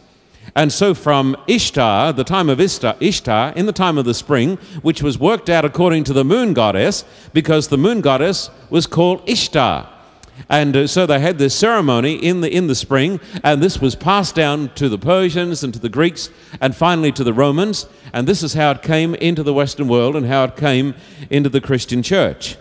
And 0.56 0.74
so, 0.74 0.96
from 0.96 1.38
Ishtar, 1.46 2.14
the 2.14 2.24
time 2.24 2.50
of 2.50 2.60
Ishtar, 2.60 2.96
Ishtar, 3.00 3.54
in 3.56 3.68
the 3.68 3.72
time 3.72 4.00
of 4.00 4.06
the 4.06 4.16
spring, 4.16 4.58
which 4.82 5.04
was 5.04 5.20
worked 5.20 5.52
out 5.52 5.66
according 5.66 6.06
to 6.06 6.14
the 6.14 6.26
moon 6.26 6.56
goddess, 6.56 7.06
because 7.32 7.68
the 7.68 7.78
moon 7.78 8.02
goddess 8.02 8.50
was 8.72 8.88
called 8.88 9.22
Ishtar. 9.30 9.99
And 10.48 10.76
uh, 10.76 10.88
so 10.88 11.06
they 11.06 11.20
had 11.20 11.38
this 11.38 11.54
ceremony 11.54 12.16
in 12.16 12.42
the, 12.42 12.50
in 12.50 12.68
the 12.68 12.76
spring, 12.76 13.20
and 13.44 13.62
this 13.62 13.82
was 13.82 13.96
passed 13.96 14.36
down 14.36 14.70
to 14.76 14.90
the 14.90 14.98
Persians 14.98 15.64
and 15.64 15.74
to 15.74 15.80
the 15.80 15.90
Greeks, 15.90 16.30
and 16.62 16.76
finally 16.76 17.12
to 17.12 17.24
the 17.24 17.34
Romans. 17.34 17.88
And 18.14 18.28
this 18.28 18.42
is 18.42 18.54
how 18.54 18.72
it 18.72 18.82
came 18.82 19.16
into 19.16 19.44
the 19.44 19.54
Western 19.54 19.88
world 19.88 20.16
and 20.16 20.26
how 20.26 20.46
it 20.46 20.56
came 20.56 20.96
into 21.30 21.50
the 21.50 21.62
Christian 21.62 22.02
church. 22.02 22.58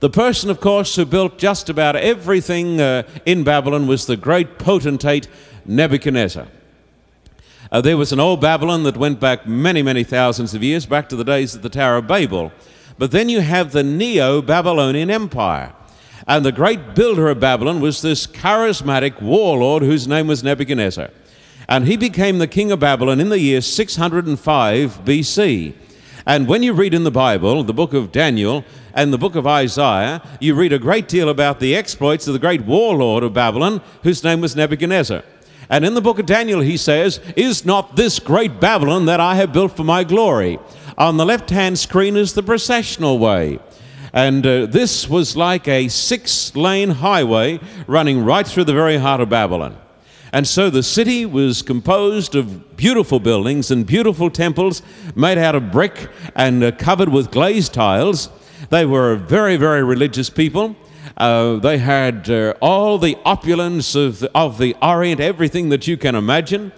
The 0.00 0.10
person, 0.10 0.50
of 0.50 0.60
course, 0.60 0.96
who 0.96 1.04
built 1.04 1.38
just 1.38 1.68
about 1.68 1.94
everything 1.94 2.80
uh, 2.80 3.04
in 3.24 3.44
Babylon 3.44 3.86
was 3.86 4.06
the 4.06 4.16
great 4.16 4.58
potentate 4.58 5.28
Nebuchadnezzar. 5.64 6.48
Uh, 7.70 7.80
there 7.80 7.96
was 7.96 8.12
an 8.12 8.18
old 8.18 8.40
Babylon 8.40 8.82
that 8.82 8.96
went 8.96 9.20
back 9.20 9.46
many, 9.46 9.80
many 9.80 10.02
thousands 10.02 10.54
of 10.54 10.62
years, 10.62 10.86
back 10.86 11.08
to 11.08 11.16
the 11.16 11.24
days 11.24 11.54
of 11.54 11.62
the 11.62 11.68
Tower 11.68 11.98
of 11.98 12.08
Babel. 12.08 12.50
But 12.98 13.12
then 13.12 13.28
you 13.28 13.40
have 13.40 13.72
the 13.72 13.82
Neo 13.82 14.42
Babylonian 14.42 15.10
Empire. 15.10 15.72
And 16.26 16.44
the 16.44 16.52
great 16.52 16.94
builder 16.94 17.28
of 17.28 17.40
Babylon 17.40 17.80
was 17.80 18.02
this 18.02 18.26
charismatic 18.26 19.20
warlord 19.20 19.82
whose 19.82 20.06
name 20.06 20.26
was 20.26 20.44
Nebuchadnezzar. 20.44 21.10
And 21.68 21.86
he 21.86 21.96
became 21.96 22.38
the 22.38 22.46
king 22.46 22.70
of 22.70 22.80
Babylon 22.80 23.20
in 23.20 23.28
the 23.28 23.38
year 23.38 23.60
605 23.60 25.04
BC. 25.04 25.74
And 26.26 26.46
when 26.46 26.62
you 26.62 26.72
read 26.72 26.94
in 26.94 27.04
the 27.04 27.10
Bible, 27.10 27.64
the 27.64 27.74
book 27.74 27.92
of 27.92 28.12
Daniel 28.12 28.64
and 28.94 29.12
the 29.12 29.18
book 29.18 29.34
of 29.34 29.46
Isaiah, 29.46 30.22
you 30.40 30.54
read 30.54 30.72
a 30.72 30.78
great 30.78 31.08
deal 31.08 31.28
about 31.28 31.58
the 31.58 31.74
exploits 31.74 32.26
of 32.26 32.32
the 32.32 32.38
great 32.38 32.64
warlord 32.64 33.24
of 33.24 33.32
Babylon, 33.32 33.80
whose 34.02 34.22
name 34.22 34.40
was 34.40 34.54
Nebuchadnezzar. 34.54 35.22
And 35.68 35.84
in 35.84 35.94
the 35.94 36.00
book 36.00 36.18
of 36.18 36.26
Daniel, 36.26 36.60
he 36.60 36.76
says, 36.76 37.18
Is 37.36 37.64
not 37.64 37.96
this 37.96 38.18
great 38.18 38.60
Babylon 38.60 39.06
that 39.06 39.20
I 39.20 39.36
have 39.36 39.52
built 39.52 39.76
for 39.76 39.84
my 39.84 40.04
glory? 40.04 40.58
On 40.98 41.16
the 41.16 41.24
left 41.24 41.50
hand 41.50 41.78
screen 41.78 42.16
is 42.16 42.34
the 42.34 42.42
processional 42.42 43.18
way. 43.18 43.58
And 44.12 44.46
uh, 44.46 44.66
this 44.66 45.08
was 45.08 45.36
like 45.36 45.66
a 45.66 45.88
six 45.88 46.54
lane 46.54 46.90
highway 46.90 47.60
running 47.86 48.24
right 48.24 48.46
through 48.46 48.64
the 48.64 48.74
very 48.74 48.98
heart 48.98 49.20
of 49.20 49.30
Babylon. 49.30 49.78
And 50.34 50.46
so 50.48 50.70
the 50.70 50.82
city 50.82 51.26
was 51.26 51.60
composed 51.60 52.34
of 52.34 52.76
beautiful 52.76 53.20
buildings 53.20 53.70
and 53.70 53.86
beautiful 53.86 54.30
temples 54.30 54.82
made 55.14 55.38
out 55.38 55.54
of 55.54 55.70
brick 55.70 56.08
and 56.34 56.64
uh, 56.64 56.72
covered 56.72 57.10
with 57.10 57.30
glazed 57.30 57.74
tiles. 57.74 58.30
They 58.70 58.86
were 58.86 59.16
very, 59.16 59.56
very 59.56 59.82
religious 59.82 60.30
people. 60.30 60.74
Uh, 61.16 61.56
they 61.56 61.76
had 61.78 62.30
uh, 62.30 62.54
all 62.60 62.96
the 62.96 63.18
opulence 63.24 63.94
of 63.94 64.20
the, 64.20 64.30
of 64.34 64.56
the 64.56 64.74
Orient, 64.80 65.20
everything 65.20 65.68
that 65.68 65.86
you 65.86 65.98
can 65.98 66.14
imagine. 66.14 66.72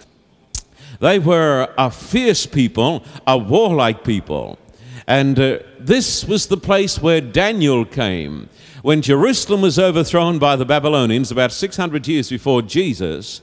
They 1.01 1.21
were 1.21 1.73
a 1.79 1.91
fierce 1.91 2.47
people, 2.47 3.05
a 3.27 3.39
warlike 3.39 4.03
people. 4.03 4.59
And 5.07 5.39
uh, 5.39 5.59
this 5.79 6.25
was 6.25 6.47
the 6.47 6.57
place 6.57 7.01
where 7.01 7.21
Daniel 7.21 7.85
came. 7.85 8.49
When 8.83 9.03
Jerusalem 9.03 9.63
was 9.63 9.79
overthrown 9.79 10.39
by 10.39 10.57
the 10.57 10.65
Babylonians 10.65 11.31
about 11.31 11.53
600 11.53 12.07
years 12.09 12.31
before 12.31 12.63
Jesus, 12.63 13.41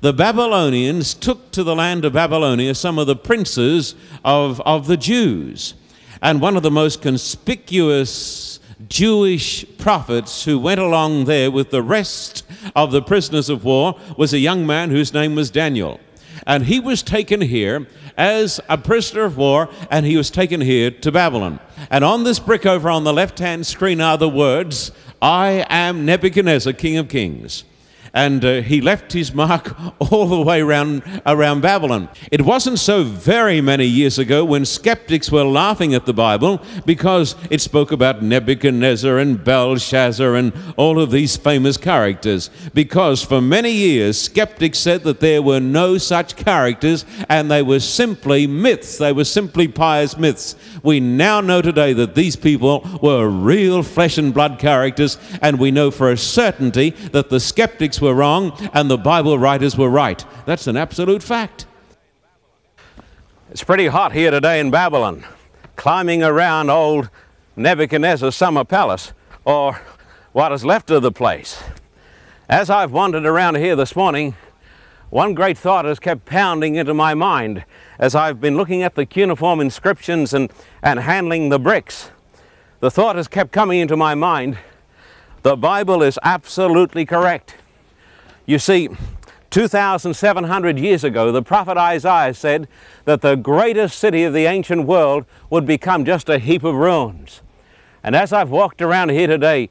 the 0.00 0.12
Babylonians 0.12 1.12
took 1.12 1.50
to 1.52 1.62
the 1.62 1.76
land 1.76 2.04
of 2.04 2.14
Babylonia 2.14 2.74
some 2.74 2.98
of 2.98 3.06
the 3.06 3.16
princes 3.16 3.94
of, 4.24 4.60
of 4.62 4.86
the 4.86 4.96
Jews. 4.96 5.74
And 6.22 6.40
one 6.40 6.56
of 6.56 6.62
the 6.62 6.70
most 6.70 7.02
conspicuous 7.02 8.60
Jewish 8.88 9.64
prophets 9.76 10.44
who 10.44 10.58
went 10.58 10.80
along 10.80 11.26
there 11.26 11.50
with 11.50 11.70
the 11.70 11.82
rest 11.82 12.44
of 12.74 12.92
the 12.92 13.02
prisoners 13.02 13.48
of 13.48 13.64
war 13.64 13.98
was 14.16 14.32
a 14.32 14.38
young 14.38 14.66
man 14.66 14.90
whose 14.90 15.12
name 15.12 15.34
was 15.34 15.50
Daniel. 15.50 16.00
And 16.46 16.64
he 16.66 16.80
was 16.80 17.02
taken 17.02 17.40
here 17.40 17.86
as 18.16 18.60
a 18.68 18.78
prisoner 18.78 19.24
of 19.24 19.36
war, 19.36 19.68
and 19.90 20.04
he 20.06 20.16
was 20.16 20.30
taken 20.30 20.60
here 20.60 20.90
to 20.90 21.12
Babylon. 21.12 21.60
And 21.90 22.04
on 22.04 22.24
this 22.24 22.38
brick 22.38 22.66
over 22.66 22.90
on 22.90 23.04
the 23.04 23.12
left 23.12 23.38
hand 23.38 23.66
screen 23.66 24.00
are 24.00 24.18
the 24.18 24.28
words, 24.28 24.92
I 25.22 25.66
am 25.68 26.04
Nebuchadnezzar, 26.04 26.72
King 26.72 26.96
of 26.96 27.08
Kings 27.08 27.64
and 28.12 28.44
uh, 28.44 28.60
he 28.60 28.80
left 28.80 29.12
his 29.12 29.32
mark 29.32 29.74
all 30.12 30.26
the 30.26 30.40
way 30.40 30.60
around, 30.60 31.02
around 31.26 31.60
Babylon. 31.60 32.08
It 32.30 32.42
wasn't 32.42 32.78
so 32.78 33.02
very 33.02 33.60
many 33.60 33.86
years 33.86 34.18
ago 34.18 34.44
when 34.44 34.64
skeptics 34.64 35.30
were 35.30 35.44
laughing 35.44 35.94
at 35.94 36.06
the 36.06 36.12
Bible 36.12 36.60
because 36.86 37.34
it 37.50 37.60
spoke 37.60 37.92
about 37.92 38.22
Nebuchadnezzar 38.22 39.18
and 39.18 39.42
Belshazzar 39.42 40.34
and 40.34 40.52
all 40.76 41.00
of 41.00 41.10
these 41.10 41.36
famous 41.36 41.76
characters. 41.76 42.50
Because 42.74 43.22
for 43.22 43.40
many 43.40 43.72
years, 43.72 44.20
skeptics 44.20 44.78
said 44.78 45.04
that 45.04 45.20
there 45.20 45.42
were 45.42 45.60
no 45.60 45.98
such 45.98 46.36
characters 46.36 47.04
and 47.28 47.50
they 47.50 47.62
were 47.62 47.80
simply 47.80 48.46
myths, 48.46 48.98
they 48.98 49.12
were 49.12 49.24
simply 49.24 49.68
pious 49.68 50.16
myths. 50.16 50.56
We 50.82 51.00
now 51.00 51.40
know 51.40 51.62
today 51.62 51.92
that 51.94 52.14
these 52.14 52.36
people 52.36 52.86
were 53.02 53.28
real 53.28 53.82
flesh 53.82 54.18
and 54.18 54.32
blood 54.32 54.58
characters, 54.58 55.18
and 55.42 55.58
we 55.58 55.70
know 55.70 55.90
for 55.90 56.10
a 56.10 56.16
certainty 56.16 56.90
that 57.12 57.28
the 57.30 57.40
skeptics 57.40 57.99
were 58.00 58.14
wrong 58.14 58.52
and 58.72 58.90
the 58.90 58.98
Bible 58.98 59.38
writers 59.38 59.76
were 59.76 59.90
right. 59.90 60.24
That's 60.46 60.66
an 60.66 60.76
absolute 60.76 61.22
fact. 61.22 61.66
It's 63.50 63.64
pretty 63.64 63.88
hot 63.88 64.12
here 64.12 64.30
today 64.30 64.60
in 64.60 64.70
Babylon, 64.70 65.24
climbing 65.76 66.22
around 66.22 66.70
old 66.70 67.10
Nebuchadnezzar's 67.56 68.36
summer 68.36 68.64
palace, 68.64 69.12
or 69.44 69.80
what 70.32 70.52
is 70.52 70.64
left 70.64 70.90
of 70.90 71.02
the 71.02 71.12
place. 71.12 71.62
As 72.48 72.70
I've 72.70 72.92
wandered 72.92 73.26
around 73.26 73.56
here 73.56 73.76
this 73.76 73.96
morning, 73.96 74.34
one 75.10 75.34
great 75.34 75.58
thought 75.58 75.84
has 75.84 75.98
kept 75.98 76.24
pounding 76.24 76.76
into 76.76 76.94
my 76.94 77.14
mind 77.14 77.64
as 77.98 78.14
I've 78.14 78.40
been 78.40 78.56
looking 78.56 78.82
at 78.82 78.94
the 78.94 79.04
cuneiform 79.04 79.60
inscriptions 79.60 80.32
and, 80.32 80.52
and 80.82 81.00
handling 81.00 81.48
the 81.48 81.58
bricks. 81.58 82.10
The 82.78 82.90
thought 82.90 83.16
has 83.16 83.28
kept 83.28 83.52
coming 83.52 83.80
into 83.80 83.96
my 83.96 84.14
mind 84.14 84.58
the 85.42 85.56
Bible 85.56 86.02
is 86.02 86.18
absolutely 86.22 87.06
correct. 87.06 87.54
You 88.46 88.58
see, 88.58 88.88
2,700 89.50 90.78
years 90.78 91.02
ago, 91.02 91.32
the 91.32 91.42
prophet 91.42 91.76
Isaiah 91.76 92.34
said 92.34 92.68
that 93.04 93.20
the 93.20 93.34
greatest 93.34 93.98
city 93.98 94.22
of 94.24 94.32
the 94.32 94.46
ancient 94.46 94.86
world 94.86 95.24
would 95.50 95.66
become 95.66 96.04
just 96.04 96.28
a 96.28 96.38
heap 96.38 96.62
of 96.62 96.74
ruins. 96.74 97.42
And 98.02 98.14
as 98.14 98.32
I've 98.32 98.50
walked 98.50 98.80
around 98.80 99.10
here 99.10 99.26
today, 99.26 99.68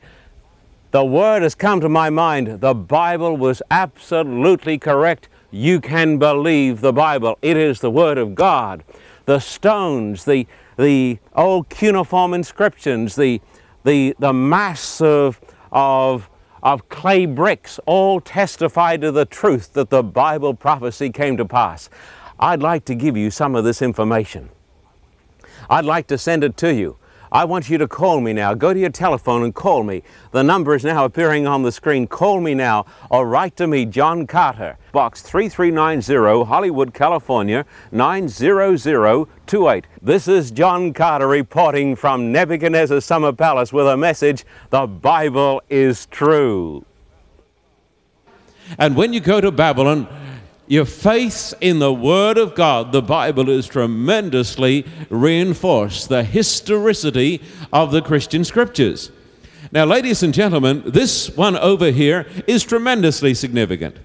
the 0.91 1.05
word 1.05 1.43
has 1.43 1.55
come 1.55 1.81
to 1.81 1.89
my 1.89 2.09
mind. 2.09 2.61
The 2.61 2.73
Bible 2.73 3.37
was 3.37 3.61
absolutely 3.71 4.77
correct. 4.77 5.29
You 5.51 5.79
can 5.79 6.17
believe 6.17 6.81
the 6.81 6.93
Bible. 6.93 7.37
It 7.41 7.57
is 7.57 7.79
the 7.79 7.91
Word 7.91 8.17
of 8.17 8.35
God. 8.35 8.83
The 9.25 9.39
stones, 9.39 10.25
the, 10.25 10.47
the 10.77 11.19
old 11.35 11.69
cuneiform 11.69 12.33
inscriptions, 12.33 13.15
the, 13.15 13.39
the, 13.83 14.15
the 14.19 14.33
mass 14.33 14.99
of, 14.99 15.39
of 15.71 16.29
of 16.61 16.87
clay 16.89 17.25
bricks 17.25 17.79
all 17.85 18.21
testify 18.21 18.97
to 18.97 19.11
the 19.11 19.25
truth 19.25 19.73
that 19.73 19.89
the 19.89 20.03
Bible 20.03 20.53
prophecy 20.53 21.09
came 21.09 21.37
to 21.37 21.45
pass. 21.45 21.89
I'd 22.39 22.61
like 22.61 22.85
to 22.85 22.95
give 22.95 23.17
you 23.17 23.31
some 23.31 23.55
of 23.55 23.63
this 23.63 23.81
information. 23.81 24.49
I'd 25.69 25.85
like 25.85 26.07
to 26.07 26.17
send 26.17 26.43
it 26.43 26.55
to 26.57 26.73
you. 26.73 26.98
I 27.31 27.45
want 27.45 27.69
you 27.69 27.77
to 27.77 27.87
call 27.87 28.21
me 28.21 28.33
now. 28.33 28.55
Go 28.55 28.73
to 28.73 28.79
your 28.79 28.89
telephone 28.89 29.43
and 29.43 29.53
call 29.53 29.83
me. 29.83 30.01
The 30.31 30.41
number 30.43 30.73
is 30.73 30.83
now 30.83 31.05
appearing 31.05 31.45
on 31.45 31.61
the 31.61 31.71
screen. 31.71 32.07
Call 32.07 32.41
me 32.41 32.55
now 32.55 32.87
or 33.11 33.27
write 33.27 33.55
to 33.57 33.67
me, 33.67 33.85
John 33.85 34.25
Carter, 34.25 34.77
Box 34.91 35.21
3390, 35.21 36.45
Hollywood, 36.49 36.93
California, 36.93 37.65
90028. 37.91 39.85
This 40.01 40.27
is 40.27 40.49
John 40.49 40.91
Carter 40.91 41.27
reporting 41.27 41.95
from 41.95 42.31
Nebuchadnezzar's 42.31 43.05
summer 43.05 43.31
palace 43.31 43.71
with 43.71 43.87
a 43.87 43.95
message 43.95 44.43
The 44.71 44.87
Bible 44.87 45.61
is 45.69 46.07
true. 46.07 46.83
And 48.77 48.95
when 48.95 49.13
you 49.13 49.19
go 49.19 49.39
to 49.41 49.51
Babylon, 49.51 50.07
your 50.69 50.85
faith 50.85 51.53
in 51.59 51.79
the 51.79 51.91
Word 51.91 52.37
of 52.37 52.53
God, 52.53 52.91
the 52.91 53.01
Bible, 53.01 53.49
is 53.49 53.65
tremendously 53.65 54.85
reinforced. 55.09 56.09
The 56.09 56.23
historicity 56.23 57.41
of 57.73 57.91
the 57.91 58.03
Christian 58.03 58.45
Scriptures. 58.45 59.11
Now, 59.71 59.85
ladies 59.85 60.21
and 60.21 60.31
gentlemen, 60.31 60.83
this 60.85 61.35
one 61.35 61.57
over 61.57 61.89
here 61.89 62.27
is 62.47 62.63
tremendously 62.63 63.33
significant. 63.33 63.97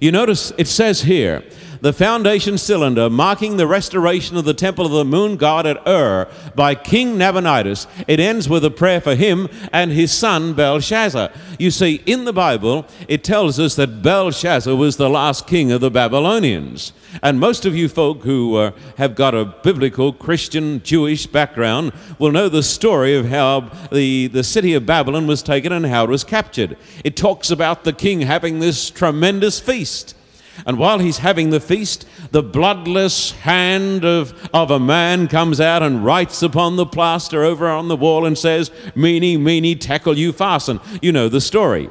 You 0.00 0.12
notice 0.12 0.52
it 0.56 0.68
says 0.68 1.02
here 1.02 1.42
the 1.86 1.92
foundation 1.92 2.58
cylinder 2.58 3.08
marking 3.08 3.56
the 3.56 3.66
restoration 3.66 4.36
of 4.36 4.44
the 4.44 4.52
temple 4.52 4.86
of 4.86 4.90
the 4.90 5.04
moon 5.04 5.36
god 5.36 5.64
at 5.64 5.86
Ur 5.86 6.26
by 6.56 6.74
King 6.74 7.16
Nabonidus. 7.16 7.86
It 8.08 8.18
ends 8.18 8.48
with 8.48 8.64
a 8.64 8.72
prayer 8.72 9.00
for 9.00 9.14
him 9.14 9.48
and 9.72 9.92
his 9.92 10.10
son 10.10 10.52
Belshazzar. 10.54 11.30
You 11.60 11.70
see, 11.70 12.02
in 12.04 12.24
the 12.24 12.32
Bible, 12.32 12.86
it 13.06 13.22
tells 13.22 13.60
us 13.60 13.76
that 13.76 14.02
Belshazzar 14.02 14.74
was 14.74 14.96
the 14.96 15.08
last 15.08 15.46
king 15.46 15.70
of 15.70 15.80
the 15.80 15.92
Babylonians. 15.92 16.92
And 17.22 17.38
most 17.38 17.64
of 17.64 17.76
you 17.76 17.88
folk 17.88 18.24
who 18.24 18.56
uh, 18.56 18.72
have 18.98 19.14
got 19.14 19.36
a 19.36 19.44
biblical, 19.44 20.12
Christian, 20.12 20.82
Jewish 20.82 21.28
background 21.28 21.92
will 22.18 22.32
know 22.32 22.48
the 22.48 22.64
story 22.64 23.14
of 23.14 23.26
how 23.26 23.70
the, 23.92 24.26
the 24.26 24.42
city 24.42 24.74
of 24.74 24.86
Babylon 24.86 25.28
was 25.28 25.40
taken 25.40 25.70
and 25.70 25.86
how 25.86 26.02
it 26.02 26.10
was 26.10 26.24
captured. 26.24 26.76
It 27.04 27.16
talks 27.16 27.52
about 27.52 27.84
the 27.84 27.92
king 27.92 28.22
having 28.22 28.58
this 28.58 28.90
tremendous 28.90 29.60
feast. 29.60 30.15
And 30.64 30.78
while 30.78 30.98
he's 30.98 31.18
having 31.18 31.50
the 31.50 31.60
feast, 31.60 32.06
the 32.30 32.42
bloodless 32.42 33.32
hand 33.32 34.04
of, 34.04 34.48
of 34.54 34.70
a 34.70 34.80
man 34.80 35.28
comes 35.28 35.60
out 35.60 35.82
and 35.82 36.04
writes 36.04 36.42
upon 36.42 36.76
the 36.76 36.86
plaster 36.86 37.42
over 37.42 37.68
on 37.68 37.88
the 37.88 37.96
wall 37.96 38.24
and 38.24 38.38
says, 38.38 38.70
Mene, 38.94 39.42
mene, 39.42 39.78
tekel 39.78 40.16
you 40.16 40.32
fasten. 40.32 40.80
You 41.02 41.12
know 41.12 41.28
the 41.28 41.40
story. 41.40 41.90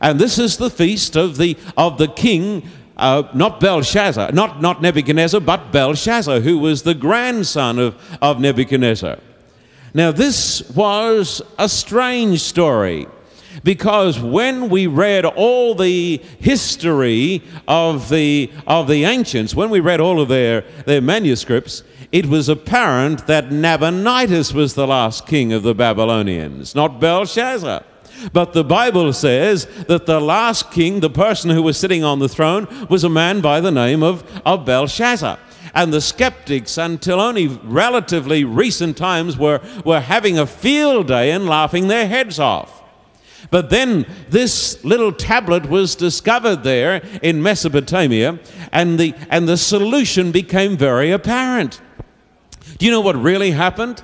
And 0.00 0.18
this 0.18 0.38
is 0.38 0.56
the 0.56 0.70
feast 0.70 1.16
of 1.16 1.36
the, 1.36 1.56
of 1.76 1.98
the 1.98 2.08
king 2.08 2.68
uh, 2.96 3.26
not 3.32 3.60
Belshazzar, 3.60 4.30
not, 4.32 4.60
not 4.60 4.82
Nebuchadnezzar, 4.82 5.40
but 5.40 5.72
Belshazzar, 5.72 6.40
who 6.40 6.58
was 6.58 6.82
the 6.82 6.94
grandson 6.94 7.78
of, 7.78 8.18
of 8.20 8.40
Nebuchadnezzar. 8.40 9.18
Now, 9.94 10.12
this 10.12 10.68
was 10.70 11.40
a 11.58 11.66
strange 11.68 12.42
story 12.42 13.06
because 13.62 14.18
when 14.18 14.68
we 14.68 14.86
read 14.86 15.24
all 15.24 15.74
the 15.74 16.18
history 16.38 17.42
of 17.68 18.08
the, 18.08 18.50
of 18.66 18.88
the 18.88 19.04
ancients, 19.04 19.54
when 19.54 19.70
we 19.70 19.80
read 19.80 20.00
all 20.00 20.20
of 20.20 20.28
their, 20.28 20.62
their 20.86 21.00
manuscripts, 21.00 21.82
it 22.12 22.26
was 22.26 22.48
apparent 22.48 23.26
that 23.26 23.52
Nabonidus 23.52 24.52
was 24.52 24.74
the 24.74 24.86
last 24.86 25.26
king 25.26 25.52
of 25.52 25.62
the 25.62 25.74
Babylonians, 25.74 26.74
not 26.74 27.00
Belshazzar. 27.00 27.84
But 28.32 28.52
the 28.52 28.64
Bible 28.64 29.12
says 29.12 29.66
that 29.86 30.06
the 30.06 30.20
last 30.20 30.70
king, 30.72 31.00
the 31.00 31.10
person 31.10 31.50
who 31.50 31.62
was 31.62 31.78
sitting 31.78 32.04
on 32.04 32.18
the 32.18 32.28
throne, 32.28 32.66
was 32.88 33.04
a 33.04 33.08
man 33.08 33.40
by 33.40 33.60
the 33.60 33.70
name 33.70 34.02
of, 34.02 34.24
of 34.44 34.66
Belshazzar. 34.66 35.38
And 35.72 35.92
the 35.92 36.00
skeptics, 36.00 36.76
until 36.76 37.20
only 37.20 37.46
relatively 37.46 38.44
recent 38.44 38.96
times, 38.96 39.38
were, 39.38 39.60
were 39.84 40.00
having 40.00 40.38
a 40.38 40.46
field 40.46 41.06
day 41.06 41.30
and 41.30 41.46
laughing 41.46 41.88
their 41.88 42.08
heads 42.08 42.38
off. 42.38 42.79
But 43.50 43.70
then 43.70 44.06
this 44.28 44.82
little 44.84 45.12
tablet 45.12 45.68
was 45.68 45.96
discovered 45.96 46.62
there 46.62 47.02
in 47.22 47.42
Mesopotamia, 47.42 48.38
and 48.72 48.98
the, 48.98 49.14
and 49.28 49.48
the 49.48 49.56
solution 49.56 50.30
became 50.30 50.76
very 50.76 51.10
apparent. 51.10 51.80
Do 52.78 52.86
you 52.86 52.92
know 52.92 53.00
what 53.00 53.16
really 53.16 53.50
happened? 53.50 54.02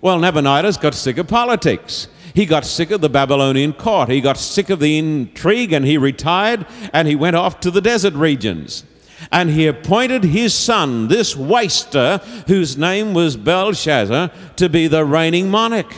Well, 0.00 0.18
Nabonidus 0.18 0.76
got 0.76 0.94
sick 0.94 1.18
of 1.18 1.28
politics. 1.28 2.08
He 2.34 2.46
got 2.46 2.66
sick 2.66 2.90
of 2.90 3.00
the 3.00 3.08
Babylonian 3.08 3.74
court. 3.74 4.08
He 4.08 4.20
got 4.20 4.36
sick 4.36 4.68
of 4.68 4.80
the 4.80 4.98
intrigue 4.98 5.72
and 5.72 5.84
he 5.84 5.96
retired 5.96 6.66
and 6.92 7.06
he 7.06 7.14
went 7.14 7.36
off 7.36 7.60
to 7.60 7.70
the 7.70 7.80
desert 7.80 8.14
regions. 8.14 8.84
And 9.30 9.50
he 9.50 9.68
appointed 9.68 10.24
his 10.24 10.52
son, 10.52 11.06
this 11.08 11.36
waster, 11.36 12.18
whose 12.48 12.76
name 12.76 13.14
was 13.14 13.36
Belshazzar, 13.36 14.30
to 14.56 14.68
be 14.68 14.88
the 14.88 15.04
reigning 15.04 15.48
monarch. 15.48 15.94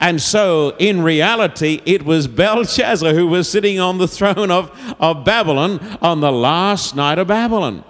And 0.00 0.20
so, 0.20 0.74
in 0.78 1.02
reality, 1.02 1.82
it 1.84 2.04
was 2.06 2.26
Belshazzar 2.26 3.12
who 3.12 3.26
was 3.26 3.48
sitting 3.48 3.78
on 3.78 3.98
the 3.98 4.08
throne 4.08 4.50
of, 4.50 4.72
of 4.98 5.26
Babylon 5.26 5.78
on 6.00 6.20
the 6.20 6.32
last 6.32 6.96
night 6.96 7.18
of 7.18 7.26
Babylon. 7.26 7.84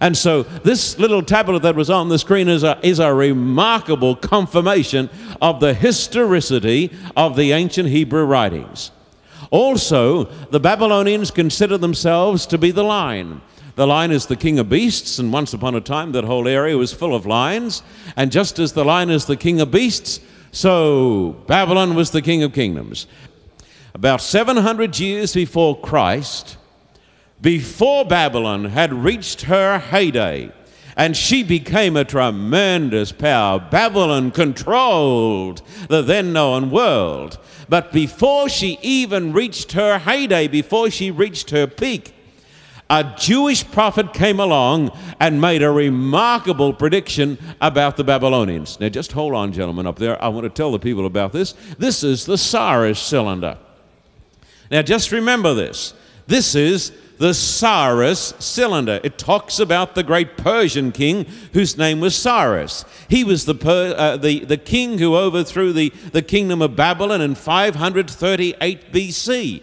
And 0.00 0.16
so, 0.16 0.42
this 0.42 0.98
little 0.98 1.22
tablet 1.22 1.62
that 1.62 1.76
was 1.76 1.90
on 1.90 2.08
the 2.08 2.18
screen 2.18 2.48
is 2.48 2.64
a, 2.64 2.78
is 2.82 2.98
a 2.98 3.14
remarkable 3.14 4.16
confirmation 4.16 5.08
of 5.40 5.60
the 5.60 5.74
historicity 5.74 6.90
of 7.16 7.36
the 7.36 7.52
ancient 7.52 7.88
Hebrew 7.88 8.24
writings. 8.24 8.90
Also, 9.50 10.24
the 10.50 10.58
Babylonians 10.58 11.30
consider 11.30 11.78
themselves 11.78 12.46
to 12.46 12.58
be 12.58 12.72
the 12.72 12.82
lion. 12.82 13.40
The 13.76 13.86
lion 13.86 14.10
is 14.10 14.26
the 14.26 14.36
king 14.36 14.58
of 14.58 14.68
beasts, 14.68 15.20
and 15.20 15.32
once 15.32 15.52
upon 15.52 15.76
a 15.76 15.80
time 15.80 16.10
that 16.12 16.24
whole 16.24 16.48
area 16.48 16.76
was 16.76 16.92
full 16.92 17.14
of 17.14 17.26
lions. 17.26 17.84
And 18.16 18.32
just 18.32 18.58
as 18.58 18.72
the 18.72 18.84
lion 18.84 19.10
is 19.10 19.26
the 19.26 19.36
king 19.36 19.60
of 19.60 19.70
beasts, 19.70 20.18
so 20.54 21.32
Babylon 21.46 21.94
was 21.94 22.12
the 22.12 22.22
king 22.22 22.42
of 22.42 22.52
kingdoms. 22.52 23.06
About 23.92 24.20
700 24.20 24.98
years 24.98 25.34
before 25.34 25.80
Christ, 25.80 26.56
before 27.40 28.04
Babylon 28.04 28.66
had 28.66 28.92
reached 28.92 29.42
her 29.42 29.78
heyday 29.78 30.52
and 30.96 31.16
she 31.16 31.42
became 31.42 31.96
a 31.96 32.04
tremendous 32.04 33.10
power. 33.12 33.58
Babylon 33.58 34.30
controlled 34.30 35.62
the 35.88 36.02
then 36.02 36.32
known 36.32 36.70
world. 36.70 37.38
But 37.68 37.92
before 37.92 38.48
she 38.48 38.78
even 38.80 39.32
reached 39.32 39.72
her 39.72 39.98
heyday, 39.98 40.48
before 40.48 40.90
she 40.90 41.10
reached 41.10 41.50
her 41.50 41.66
peak, 41.66 42.13
a 42.94 43.12
Jewish 43.18 43.68
prophet 43.72 44.14
came 44.14 44.38
along 44.38 44.92
and 45.18 45.40
made 45.40 45.64
a 45.64 45.70
remarkable 45.70 46.72
prediction 46.72 47.36
about 47.60 47.96
the 47.96 48.04
Babylonians. 48.04 48.78
Now, 48.78 48.88
just 48.88 49.10
hold 49.10 49.34
on, 49.34 49.52
gentlemen, 49.52 49.84
up 49.84 49.98
there. 49.98 50.22
I 50.22 50.28
want 50.28 50.44
to 50.44 50.50
tell 50.50 50.70
the 50.70 50.78
people 50.78 51.04
about 51.04 51.32
this. 51.32 51.54
This 51.76 52.04
is 52.04 52.24
the 52.24 52.38
Cyrus 52.38 53.00
cylinder. 53.00 53.58
Now, 54.70 54.82
just 54.82 55.10
remember 55.10 55.54
this. 55.54 55.92
This 56.28 56.54
is 56.54 56.92
the 57.18 57.34
Cyrus 57.34 58.32
cylinder. 58.38 59.00
It 59.02 59.18
talks 59.18 59.58
about 59.58 59.96
the 59.96 60.04
great 60.04 60.36
Persian 60.36 60.92
king 60.92 61.26
whose 61.52 61.76
name 61.76 61.98
was 61.98 62.14
Cyrus. 62.14 62.84
He 63.08 63.24
was 63.24 63.44
the, 63.44 63.56
uh, 63.96 64.18
the, 64.18 64.44
the 64.44 64.56
king 64.56 64.98
who 64.98 65.16
overthrew 65.16 65.72
the, 65.72 65.90
the 66.12 66.22
kingdom 66.22 66.62
of 66.62 66.76
Babylon 66.76 67.20
in 67.20 67.34
538 67.34 68.92
BC. 68.92 69.62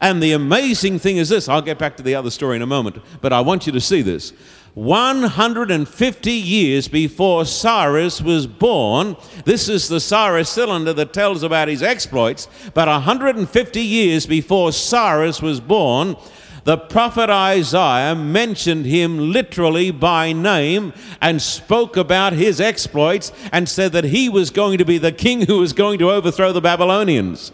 And 0.00 0.22
the 0.22 0.32
amazing 0.32 0.98
thing 0.98 1.16
is 1.18 1.28
this 1.28 1.48
I'll 1.48 1.62
get 1.62 1.78
back 1.78 1.96
to 1.98 2.02
the 2.02 2.14
other 2.14 2.30
story 2.30 2.56
in 2.56 2.62
a 2.62 2.66
moment, 2.66 2.98
but 3.20 3.32
I 3.32 3.40
want 3.40 3.66
you 3.66 3.72
to 3.72 3.80
see 3.80 4.02
this. 4.02 4.32
150 4.74 6.32
years 6.32 6.88
before 6.88 7.44
Cyrus 7.44 8.22
was 8.22 8.46
born, 8.46 9.16
this 9.44 9.68
is 9.68 9.88
the 9.88 10.00
Cyrus 10.00 10.48
cylinder 10.48 10.94
that 10.94 11.12
tells 11.12 11.42
about 11.42 11.68
his 11.68 11.82
exploits, 11.82 12.48
but 12.72 12.88
150 12.88 13.82
years 13.82 14.24
before 14.24 14.72
Cyrus 14.72 15.42
was 15.42 15.60
born, 15.60 16.16
the 16.64 16.78
prophet 16.78 17.28
Isaiah 17.28 18.14
mentioned 18.14 18.86
him 18.86 19.32
literally 19.32 19.90
by 19.90 20.32
name 20.32 20.94
and 21.20 21.42
spoke 21.42 21.96
about 21.98 22.32
his 22.32 22.60
exploits 22.60 23.30
and 23.50 23.68
said 23.68 23.92
that 23.92 24.04
he 24.04 24.30
was 24.30 24.50
going 24.50 24.78
to 24.78 24.84
be 24.84 24.96
the 24.96 25.12
king 25.12 25.46
who 25.46 25.58
was 25.58 25.72
going 25.74 25.98
to 25.98 26.10
overthrow 26.10 26.52
the 26.52 26.60
Babylonians. 26.62 27.52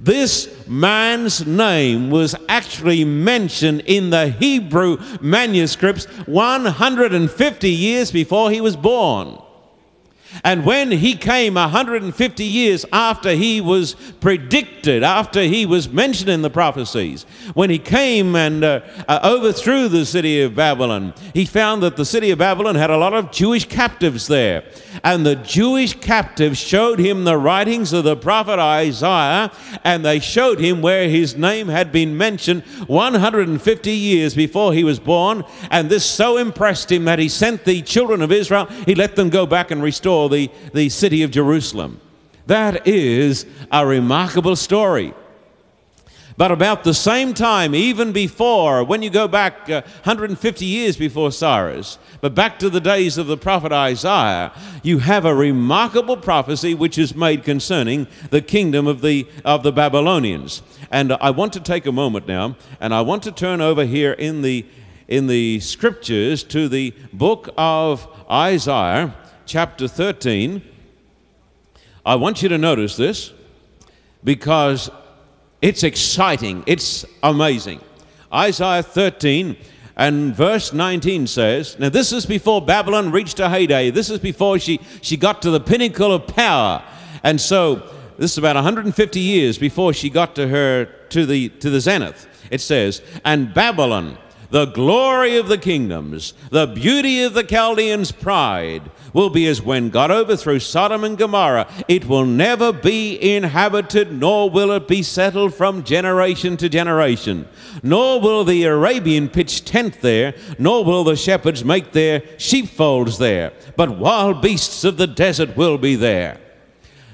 This 0.00 0.66
man's 0.68 1.44
name 1.46 2.10
was 2.10 2.36
actually 2.48 3.04
mentioned 3.04 3.82
in 3.86 4.10
the 4.10 4.28
Hebrew 4.28 4.98
manuscripts 5.20 6.04
150 6.26 7.70
years 7.70 8.12
before 8.12 8.50
he 8.50 8.60
was 8.60 8.76
born. 8.76 9.38
And 10.44 10.64
when 10.64 10.90
he 10.90 11.14
came 11.14 11.54
150 11.54 12.44
years 12.44 12.84
after 12.92 13.30
he 13.30 13.60
was 13.60 13.94
predicted, 14.20 15.02
after 15.02 15.42
he 15.42 15.66
was 15.66 15.88
mentioned 15.88 16.28
in 16.28 16.42
the 16.42 16.50
prophecies, 16.50 17.24
when 17.54 17.70
he 17.70 17.78
came 17.78 18.36
and 18.36 18.62
uh, 18.62 18.80
uh, 19.08 19.20
overthrew 19.24 19.88
the 19.88 20.04
city 20.04 20.42
of 20.42 20.54
Babylon, 20.54 21.14
he 21.34 21.44
found 21.44 21.82
that 21.82 21.96
the 21.96 22.04
city 22.04 22.30
of 22.30 22.38
Babylon 22.38 22.74
had 22.74 22.90
a 22.90 22.96
lot 22.96 23.14
of 23.14 23.32
Jewish 23.32 23.64
captives 23.64 24.26
there. 24.26 24.64
And 25.04 25.24
the 25.24 25.36
Jewish 25.36 25.94
captives 25.94 26.58
showed 26.58 26.98
him 26.98 27.24
the 27.24 27.36
writings 27.36 27.92
of 27.92 28.04
the 28.04 28.16
prophet 28.16 28.58
Isaiah, 28.58 29.50
and 29.84 30.04
they 30.04 30.18
showed 30.20 30.60
him 30.60 30.82
where 30.82 31.08
his 31.08 31.36
name 31.36 31.68
had 31.68 31.92
been 31.92 32.16
mentioned 32.16 32.62
150 32.86 33.90
years 33.90 34.34
before 34.34 34.72
he 34.72 34.84
was 34.84 34.98
born. 34.98 35.44
And 35.70 35.88
this 35.88 36.04
so 36.04 36.36
impressed 36.36 36.90
him 36.90 37.04
that 37.04 37.18
he 37.18 37.28
sent 37.28 37.64
the 37.64 37.82
children 37.82 38.22
of 38.22 38.32
Israel, 38.32 38.66
he 38.86 38.94
let 38.94 39.16
them 39.16 39.30
go 39.30 39.46
back 39.46 39.70
and 39.70 39.82
restore 39.82 40.17
the, 40.26 40.50
the 40.72 40.88
city 40.88 41.22
of 41.22 41.30
Jerusalem. 41.30 42.00
That 42.46 42.88
is 42.88 43.44
a 43.70 43.86
remarkable 43.86 44.56
story. 44.56 45.12
But 46.38 46.52
about 46.52 46.84
the 46.84 46.94
same 46.94 47.34
time, 47.34 47.74
even 47.74 48.12
before, 48.12 48.84
when 48.84 49.02
you 49.02 49.10
go 49.10 49.26
back 49.26 49.68
uh, 49.68 49.82
150 50.04 50.64
years 50.64 50.96
before 50.96 51.32
Cyrus, 51.32 51.98
but 52.20 52.36
back 52.36 52.60
to 52.60 52.70
the 52.70 52.80
days 52.80 53.18
of 53.18 53.26
the 53.26 53.36
prophet 53.36 53.72
Isaiah, 53.72 54.52
you 54.84 55.00
have 55.00 55.24
a 55.24 55.34
remarkable 55.34 56.16
prophecy 56.16 56.74
which 56.74 56.96
is 56.96 57.16
made 57.16 57.42
concerning 57.42 58.06
the 58.30 58.40
kingdom 58.40 58.86
of 58.86 59.00
the, 59.00 59.26
of 59.44 59.64
the 59.64 59.72
Babylonians. 59.72 60.62
And 60.92 61.12
I 61.14 61.30
want 61.30 61.52
to 61.54 61.60
take 61.60 61.86
a 61.86 61.92
moment 61.92 62.28
now, 62.28 62.56
and 62.80 62.94
I 62.94 63.00
want 63.00 63.24
to 63.24 63.32
turn 63.32 63.60
over 63.60 63.84
here 63.84 64.12
in 64.12 64.42
the, 64.42 64.64
in 65.08 65.26
the 65.26 65.58
scriptures 65.58 66.44
to 66.44 66.68
the 66.68 66.94
book 67.12 67.52
of 67.58 68.06
Isaiah 68.30 69.12
chapter 69.48 69.88
13, 69.88 70.62
I 72.04 72.14
want 72.16 72.42
you 72.42 72.50
to 72.50 72.58
notice 72.58 72.96
this 72.96 73.32
because 74.22 74.90
it's 75.62 75.82
exciting, 75.82 76.62
it's 76.66 77.06
amazing. 77.22 77.80
Isaiah 78.32 78.82
13 78.82 79.56
and 79.96 80.36
verse 80.36 80.74
19 80.74 81.26
says, 81.26 81.78
Now 81.78 81.88
this 81.88 82.12
is 82.12 82.26
before 82.26 82.60
Babylon 82.60 83.10
reached 83.10 83.38
her 83.38 83.48
heyday. 83.48 83.90
This 83.90 84.10
is 84.10 84.18
before 84.18 84.58
she, 84.58 84.80
she 85.00 85.16
got 85.16 85.40
to 85.42 85.50
the 85.50 85.60
pinnacle 85.60 86.12
of 86.12 86.26
power. 86.26 86.84
And 87.22 87.40
so 87.40 87.76
this 88.18 88.32
is 88.32 88.38
about 88.38 88.54
150 88.54 89.18
years 89.18 89.56
before 89.56 89.94
she 89.94 90.10
got 90.10 90.34
to 90.36 90.46
her 90.46 90.84
to 91.08 91.24
the 91.24 91.48
to 91.48 91.70
the 91.70 91.80
zenith. 91.80 92.26
It 92.50 92.60
says, 92.60 93.00
and 93.24 93.54
Babylon, 93.54 94.18
the 94.50 94.66
glory 94.66 95.36
of 95.36 95.48
the 95.48 95.58
kingdoms, 95.58 96.32
the 96.50 96.66
beauty 96.66 97.22
of 97.22 97.34
the 97.34 97.44
Chaldeans' 97.44 98.12
pride, 98.12 98.90
will 99.12 99.30
be 99.30 99.46
as 99.46 99.60
when 99.62 99.90
God 99.90 100.10
overthrew 100.10 100.58
Sodom 100.58 101.04
and 101.04 101.18
Gomorrah. 101.18 101.66
It 101.86 102.06
will 102.06 102.24
never 102.24 102.72
be 102.72 103.18
inhabited, 103.36 104.12
nor 104.12 104.48
will 104.48 104.72
it 104.72 104.88
be 104.88 105.02
settled 105.02 105.54
from 105.54 105.84
generation 105.84 106.56
to 106.58 106.68
generation. 106.68 107.48
Nor 107.82 108.20
will 108.20 108.44
the 108.44 108.64
Arabian 108.64 109.28
pitch 109.28 109.64
tent 109.64 110.00
there, 110.00 110.34
nor 110.58 110.84
will 110.84 111.04
the 111.04 111.16
shepherds 111.16 111.64
make 111.64 111.92
their 111.92 112.22
sheepfolds 112.38 113.18
there, 113.18 113.52
but 113.76 113.98
wild 113.98 114.42
beasts 114.42 114.84
of 114.84 114.96
the 114.96 115.06
desert 115.06 115.56
will 115.56 115.78
be 115.78 115.94
there. 115.94 116.38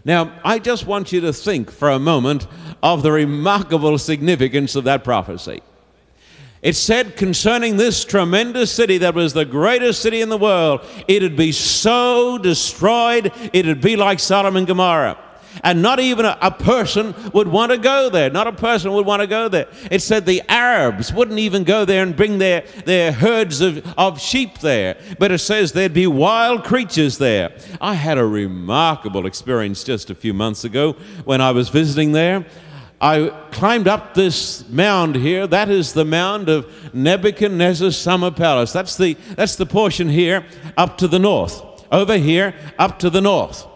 Now, 0.05 0.39
I 0.45 0.59
just 0.59 0.87
want 0.87 1.13
you 1.13 1.21
to 1.23 1.33
think 1.33 1.71
for 1.71 1.91
a 1.91 1.99
moment 1.99 2.47
of 2.83 3.03
the 3.03 3.11
remarkable 3.11 3.97
significance 3.97 4.77
of 4.77 4.85
that 4.85 5.03
prophecy. 5.03 5.63
It 6.65 6.77
said 6.77 7.17
concerning 7.17 7.77
this 7.77 8.07
tremendous 8.07 8.73
city 8.73 8.97
that 8.99 9.15
was 9.15 9.35
the 9.35 9.45
greatest 9.45 10.01
city 10.01 10.23
in 10.23 10.31
the 10.31 10.39
world, 10.39 10.81
it'd 11.07 11.37
be 11.37 11.53
so 11.53 12.39
destroyed, 12.39 13.31
it'd 13.53 13.83
be 13.83 13.97
like 13.97 14.19
Sodom 14.19 14.57
and 14.57 14.67
Gomorrah. 14.67 15.19
And 15.63 15.83
not 15.83 16.01
even 16.01 16.25
a, 16.25 16.39
a, 16.41 16.51
person 16.51 17.15
would 17.33 17.47
want 17.47 17.71
to 17.71 17.79
go 17.79 18.09
there. 18.09 18.31
Not 18.31 18.47
a 18.47 18.53
person 18.53 18.93
would 18.93 19.07
want 19.07 19.21
to 19.21 19.27
go 19.27 19.49
there. 19.49 19.69
It 19.91 20.01
said 20.01 20.27
the 20.27 20.43
Arabs 20.49 21.13
wouldn't 21.13 21.39
even 21.39 21.65
go 21.65 21.85
there 21.85 22.03
and 22.03 22.17
bring 22.17 22.39
their, 22.39 22.63
their 22.87 23.13
herds 23.13 23.61
of, 23.61 23.87
of 23.97 24.21
sheep 24.21 24.59
there. 24.59 24.97
But 25.19 25.31
it 25.31 25.39
says 25.39 25.71
there'd 25.71 25.95
be 25.95 26.07
wild 26.07 26.65
creatures 26.65 27.19
there. 27.19 27.57
I 27.81 27.95
had 27.95 28.19
a 28.19 28.27
remarkable 28.27 29.27
experience 29.27 29.85
just 29.85 30.11
a 30.11 30.15
few 30.15 30.35
months 30.35 30.65
ago 30.65 30.95
when 31.25 31.41
I 31.41 31.53
was 31.53 31.69
visiting 31.69 32.13
there. 32.13 32.47
I 33.05 33.29
climbed 33.51 33.87
up 33.87 34.15
this 34.15 34.67
mound 34.71 35.15
here. 35.15 35.47
That 35.47 35.69
is 35.69 35.93
the 35.93 36.07
mound 36.07 36.49
of 36.49 36.95
Nebuchadnezzar's 36.95 37.99
summer 37.99 38.31
palace. 38.31 38.73
That's 38.73 38.97
the, 38.97 39.13
that's 39.37 39.57
the 39.57 39.67
portion 39.67 40.09
here 40.09 40.47
up 40.79 40.97
to 40.99 41.07
the 41.07 41.19
north. 41.19 41.63
Over 41.93 42.17
here, 42.17 42.55
up 42.79 42.99
to 43.01 43.11
the 43.11 43.21
north. 43.21 43.67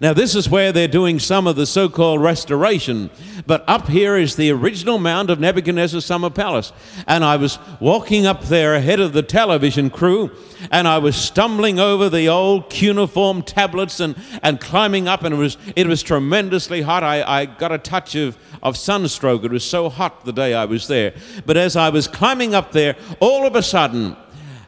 Now, 0.00 0.12
this 0.12 0.36
is 0.36 0.48
where 0.48 0.70
they're 0.70 0.86
doing 0.86 1.18
some 1.18 1.48
of 1.48 1.56
the 1.56 1.66
so 1.66 1.88
called 1.88 2.22
restoration, 2.22 3.10
but 3.46 3.64
up 3.66 3.88
here 3.88 4.16
is 4.16 4.36
the 4.36 4.52
original 4.52 4.98
mound 4.98 5.28
of 5.28 5.40
Nebuchadnezzar's 5.40 6.06
summer 6.06 6.30
palace. 6.30 6.72
And 7.08 7.24
I 7.24 7.36
was 7.36 7.58
walking 7.80 8.24
up 8.24 8.44
there 8.44 8.76
ahead 8.76 9.00
of 9.00 9.12
the 9.12 9.24
television 9.24 9.90
crew, 9.90 10.30
and 10.70 10.86
I 10.86 10.98
was 10.98 11.16
stumbling 11.16 11.80
over 11.80 12.08
the 12.08 12.28
old 12.28 12.70
cuneiform 12.70 13.42
tablets 13.42 13.98
and, 13.98 14.14
and 14.44 14.60
climbing 14.60 15.08
up, 15.08 15.24
and 15.24 15.34
it 15.34 15.38
was, 15.38 15.56
it 15.74 15.88
was 15.88 16.04
tremendously 16.04 16.80
hot. 16.80 17.02
I, 17.02 17.22
I 17.22 17.46
got 17.46 17.72
a 17.72 17.78
touch 17.78 18.14
of, 18.14 18.38
of 18.62 18.76
sunstroke. 18.76 19.42
It 19.42 19.50
was 19.50 19.64
so 19.64 19.88
hot 19.88 20.24
the 20.24 20.32
day 20.32 20.54
I 20.54 20.66
was 20.66 20.86
there. 20.86 21.12
But 21.44 21.56
as 21.56 21.74
I 21.74 21.88
was 21.88 22.06
climbing 22.06 22.54
up 22.54 22.70
there, 22.70 22.94
all 23.18 23.48
of 23.48 23.56
a 23.56 23.62
sudden, 23.64 24.16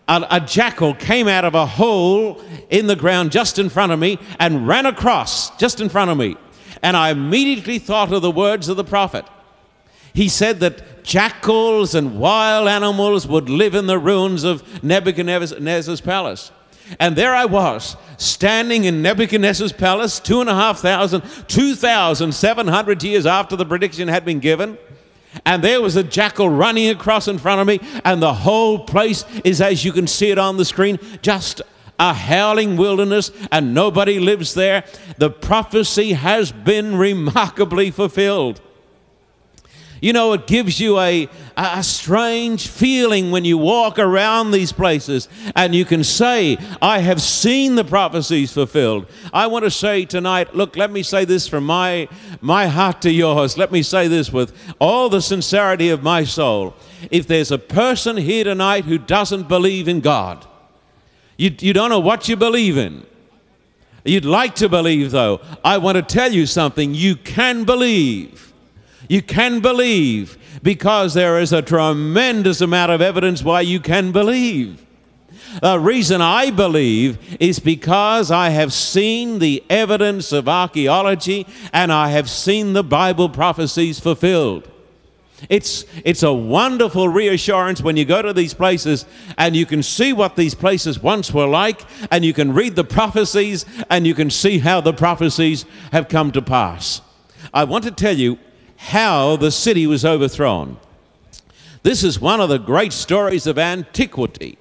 a, 0.09 0.27
a, 0.31 0.41
jackal 0.41 0.95
came 0.95 1.29
out 1.29 1.45
of 1.45 1.55
a 1.55 1.67
hole 1.67 2.43
in 2.69 2.87
the 2.87 2.97
ground 2.97 3.31
just 3.31 3.59
in 3.59 3.69
front 3.69 3.93
of 3.93 3.99
me 3.99 4.19
and 4.39 4.67
ran 4.67 4.87
across 4.87 5.57
just 5.57 5.81
in 5.81 5.89
front 5.89 6.11
of 6.11 6.19
me. 6.19 6.37
And 6.83 6.97
I 6.97 7.11
immediately 7.11 7.79
thought 7.79 8.13
of 8.13 8.23
the 8.23 8.31
words 8.31 8.69
of 8.69 8.77
the 8.77 8.85
prophet. 8.85 9.25
He 10.13 10.29
said 10.29 10.61
that 10.61 11.05
jackals 11.05 11.95
and 11.95 12.19
wild 12.19 12.67
animals 12.67 13.27
would 13.27 13.49
live 13.49 13.75
in 13.75 13.87
the 13.87 13.99
ruins 13.99 14.43
of 14.43 14.83
Nebuchadnezzar's 14.83 16.01
palace. 16.01 16.51
And 16.99 17.15
there 17.15 17.35
I 17.35 17.45
was, 17.45 17.97
standing 18.17 18.85
in 18.85 19.03
Nebuchadnezzar's 19.03 19.73
palace, 19.73 20.19
two 20.19 20.41
and 20.41 20.51
a 20.51 20.55
half 20.55 20.81
thousand, 20.81 21.23
two 21.47 21.77
thousand 21.77 22.33
seven 22.33 22.67
hundred 22.67 23.05
years 23.05 23.27
after 23.27 23.55
the 23.55 23.65
prediction 23.65 24.09
had 24.09 24.25
been 24.25 24.41
given 24.41 24.77
and 25.45 25.63
there 25.63 25.81
was 25.81 25.97
a 25.97 26.03
jackal 26.03 26.49
running 26.49 26.89
across 26.89 27.29
in 27.29 27.39
front 27.39 27.61
of 27.61 27.67
me, 27.67 27.81
and 28.05 28.23
the 28.23 28.35
whole 28.35 28.79
place 28.79 29.25
is, 29.45 29.61
as 29.61 29.85
you 29.85 29.93
can 29.93 30.07
see 30.07 30.31
it 30.31 30.39
on 30.39 30.57
the 30.57 30.65
screen, 30.65 30.99
just 31.23 31.63
a 31.99 32.15
howling 32.15 32.77
wilderness, 32.77 33.31
and 33.53 33.75
nobody 33.75 34.19
lives 34.19 34.55
there. 34.55 34.85
The 35.19 35.31
prophecy 35.31 36.13
has 36.13 36.51
been 36.51 36.97
remarkably 36.97 37.91
fulfilled. 37.91 38.61
You 40.01 40.15
know, 40.15 40.33
it 40.33 40.47
gives 40.47 40.81
you 40.81 40.99
a, 40.99 41.29
a 41.57 41.83
strange 41.83 42.69
feeling 42.69 43.31
when 43.31 43.45
you 43.45 43.59
walk 43.59 43.99
around 43.99 44.51
these 44.51 44.73
places 44.73 45.29
and 45.55 45.75
you 45.75 45.85
can 45.85 46.05
say, 46.05 46.57
I 46.81 47.01
have 47.01 47.21
seen 47.21 47.75
the 47.75 47.85
prophecies 47.85 48.53
fulfilled. 48.53 49.07
I 49.33 49.47
want 49.47 49.67
to 49.67 49.71
say 49.71 50.07
tonight, 50.07 50.55
look, 50.55 50.77
let 50.77 50.91
me 50.91 51.03
say 51.03 51.27
this 51.27 51.47
from 51.47 51.65
my, 51.65 52.09
my 52.41 52.67
heart 52.67 53.03
to 53.03 53.13
yours. 53.13 53.59
Let 53.59 53.73
me 53.73 53.83
say 53.83 54.09
this 54.09 54.33
with 54.33 54.57
all 54.79 55.11
the 55.11 55.21
sincerity 55.21 55.91
of 55.91 56.03
my 56.03 56.25
soul. 56.25 56.75
If 57.11 57.27
there's 57.27 57.51
a 57.51 57.59
person 57.59 58.17
here 58.17 58.45
tonight 58.45 58.87
who 58.87 58.97
doesn't 58.97 59.49
believe 59.49 59.87
in 59.87 60.01
God, 60.01 60.47
you, 61.37 61.55
you 61.61 61.75
don't 61.75 61.91
know 61.91 62.01
what 62.01 62.27
you 62.27 62.37
believe 62.37 62.79
in. 62.79 63.07
You'd 64.05 64.25
like 64.25 64.55
to 64.57 64.69
believe, 64.69 65.11
though. 65.11 65.41
I 65.63 65.77
want 65.77 65.97
to 65.97 66.03
tell 66.03 66.33
you 66.33 66.47
something. 66.47 66.95
You 66.95 67.17
can 67.17 67.65
believe. 67.65 68.50
You 69.11 69.23
can 69.23 69.59
believe 69.59 70.39
because 70.63 71.15
there 71.15 71.41
is 71.41 71.53
a 71.53 71.63
tremendous 71.63 72.61
amount 72.61 72.93
of 72.93 73.03
evidence 73.03 73.43
why 73.43 73.63
you 73.63 73.81
can 73.81 74.13
believe. 74.13 74.87
The 75.61 75.81
reason 75.81 76.21
I 76.21 76.53
believe 76.53 77.19
is 77.41 77.59
because 77.59 78.31
I 78.31 78.51
have 78.51 78.73
seen 78.73 79.41
the 79.41 79.65
evidence 79.69 80.31
of 80.31 80.49
archaeology 80.49 81.45
and 81.73 81.93
I 81.93 82.11
have 82.11 82.31
seen 82.31 82.73
the 82.73 82.85
Bible 82.85 83.29
prophecies 83.29 83.99
fulfilled. 83.99 84.71
It's, 85.49 85.87
it's 86.05 86.23
a 86.23 86.33
wonderful 86.33 87.09
reassurance 87.09 87.83
when 87.83 87.97
you 87.97 88.05
go 88.05 88.23
to 88.23 88.33
these 88.33 88.55
places 88.55 89.07
and 89.37 89.57
you 89.57 89.67
can 89.67 89.83
see 89.83 90.13
what 90.13 90.37
these 90.37 90.55
places 90.55 91.03
once 91.03 91.35
were 91.35 91.49
like, 91.49 91.81
and 92.13 92.25
you 92.25 92.33
can 92.33 92.55
read 92.55 92.77
the 92.77 92.85
prophecies 92.85 93.67
and 93.91 94.07
you 94.07 94.15
can 94.15 94.31
see 94.31 94.61
how 94.61 94.81
the 94.81 94.93
prophecies 94.93 95.65
have 95.91 96.07
come 96.07 96.31
to 96.31 96.41
pass. 96.41 97.01
I 97.53 97.65
want 97.65 97.83
to 97.83 97.91
tell 97.91 98.17
you 98.17 98.39
how 98.81 99.37
the 99.37 99.51
city 99.51 99.87
was 99.87 100.07
overthrown. 100.07 100.79
This 101.83 102.03
is 102.03 102.19
one 102.19 102.41
of 102.41 102.49
the 102.49 102.59
great 102.59 102.95
stories 102.95 103.47
of 103.47 103.59
antiquity. 103.59 104.57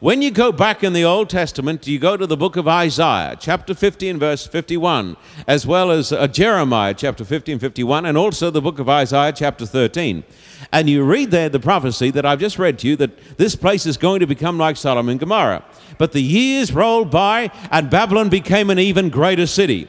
When 0.00 0.22
you 0.22 0.30
go 0.30 0.50
back 0.50 0.82
in 0.82 0.94
the 0.94 1.04
Old 1.04 1.28
Testament, 1.28 1.86
you 1.86 1.98
go 1.98 2.16
to 2.16 2.26
the 2.26 2.38
book 2.38 2.56
of 2.56 2.66
Isaiah, 2.66 3.36
chapter 3.38 3.74
50 3.74 4.08
and 4.08 4.18
verse 4.18 4.46
51, 4.46 5.16
as 5.46 5.66
well 5.66 5.90
as 5.90 6.10
uh, 6.10 6.26
Jeremiah, 6.26 6.94
chapter 6.94 7.22
50 7.22 7.52
and 7.52 7.60
51, 7.60 8.06
and 8.06 8.16
also 8.16 8.50
the 8.50 8.62
book 8.62 8.78
of 8.78 8.88
Isaiah, 8.88 9.32
chapter 9.32 9.66
13. 9.66 10.24
And 10.72 10.88
you 10.88 11.04
read 11.04 11.30
there 11.30 11.50
the 11.50 11.60
prophecy 11.60 12.10
that 12.12 12.24
I've 12.24 12.40
just 12.40 12.58
read 12.58 12.78
to 12.80 12.88
you 12.88 12.96
that 12.96 13.36
this 13.36 13.54
place 13.54 13.84
is 13.84 13.98
going 13.98 14.20
to 14.20 14.26
become 14.26 14.58
like 14.58 14.78
Sodom 14.78 15.10
and 15.10 15.20
Gomorrah. 15.20 15.64
But 15.98 16.12
the 16.12 16.22
years 16.22 16.72
rolled 16.72 17.10
by, 17.10 17.50
and 17.70 17.90
Babylon 17.90 18.30
became 18.30 18.70
an 18.70 18.78
even 18.78 19.10
greater 19.10 19.46
city. 19.46 19.88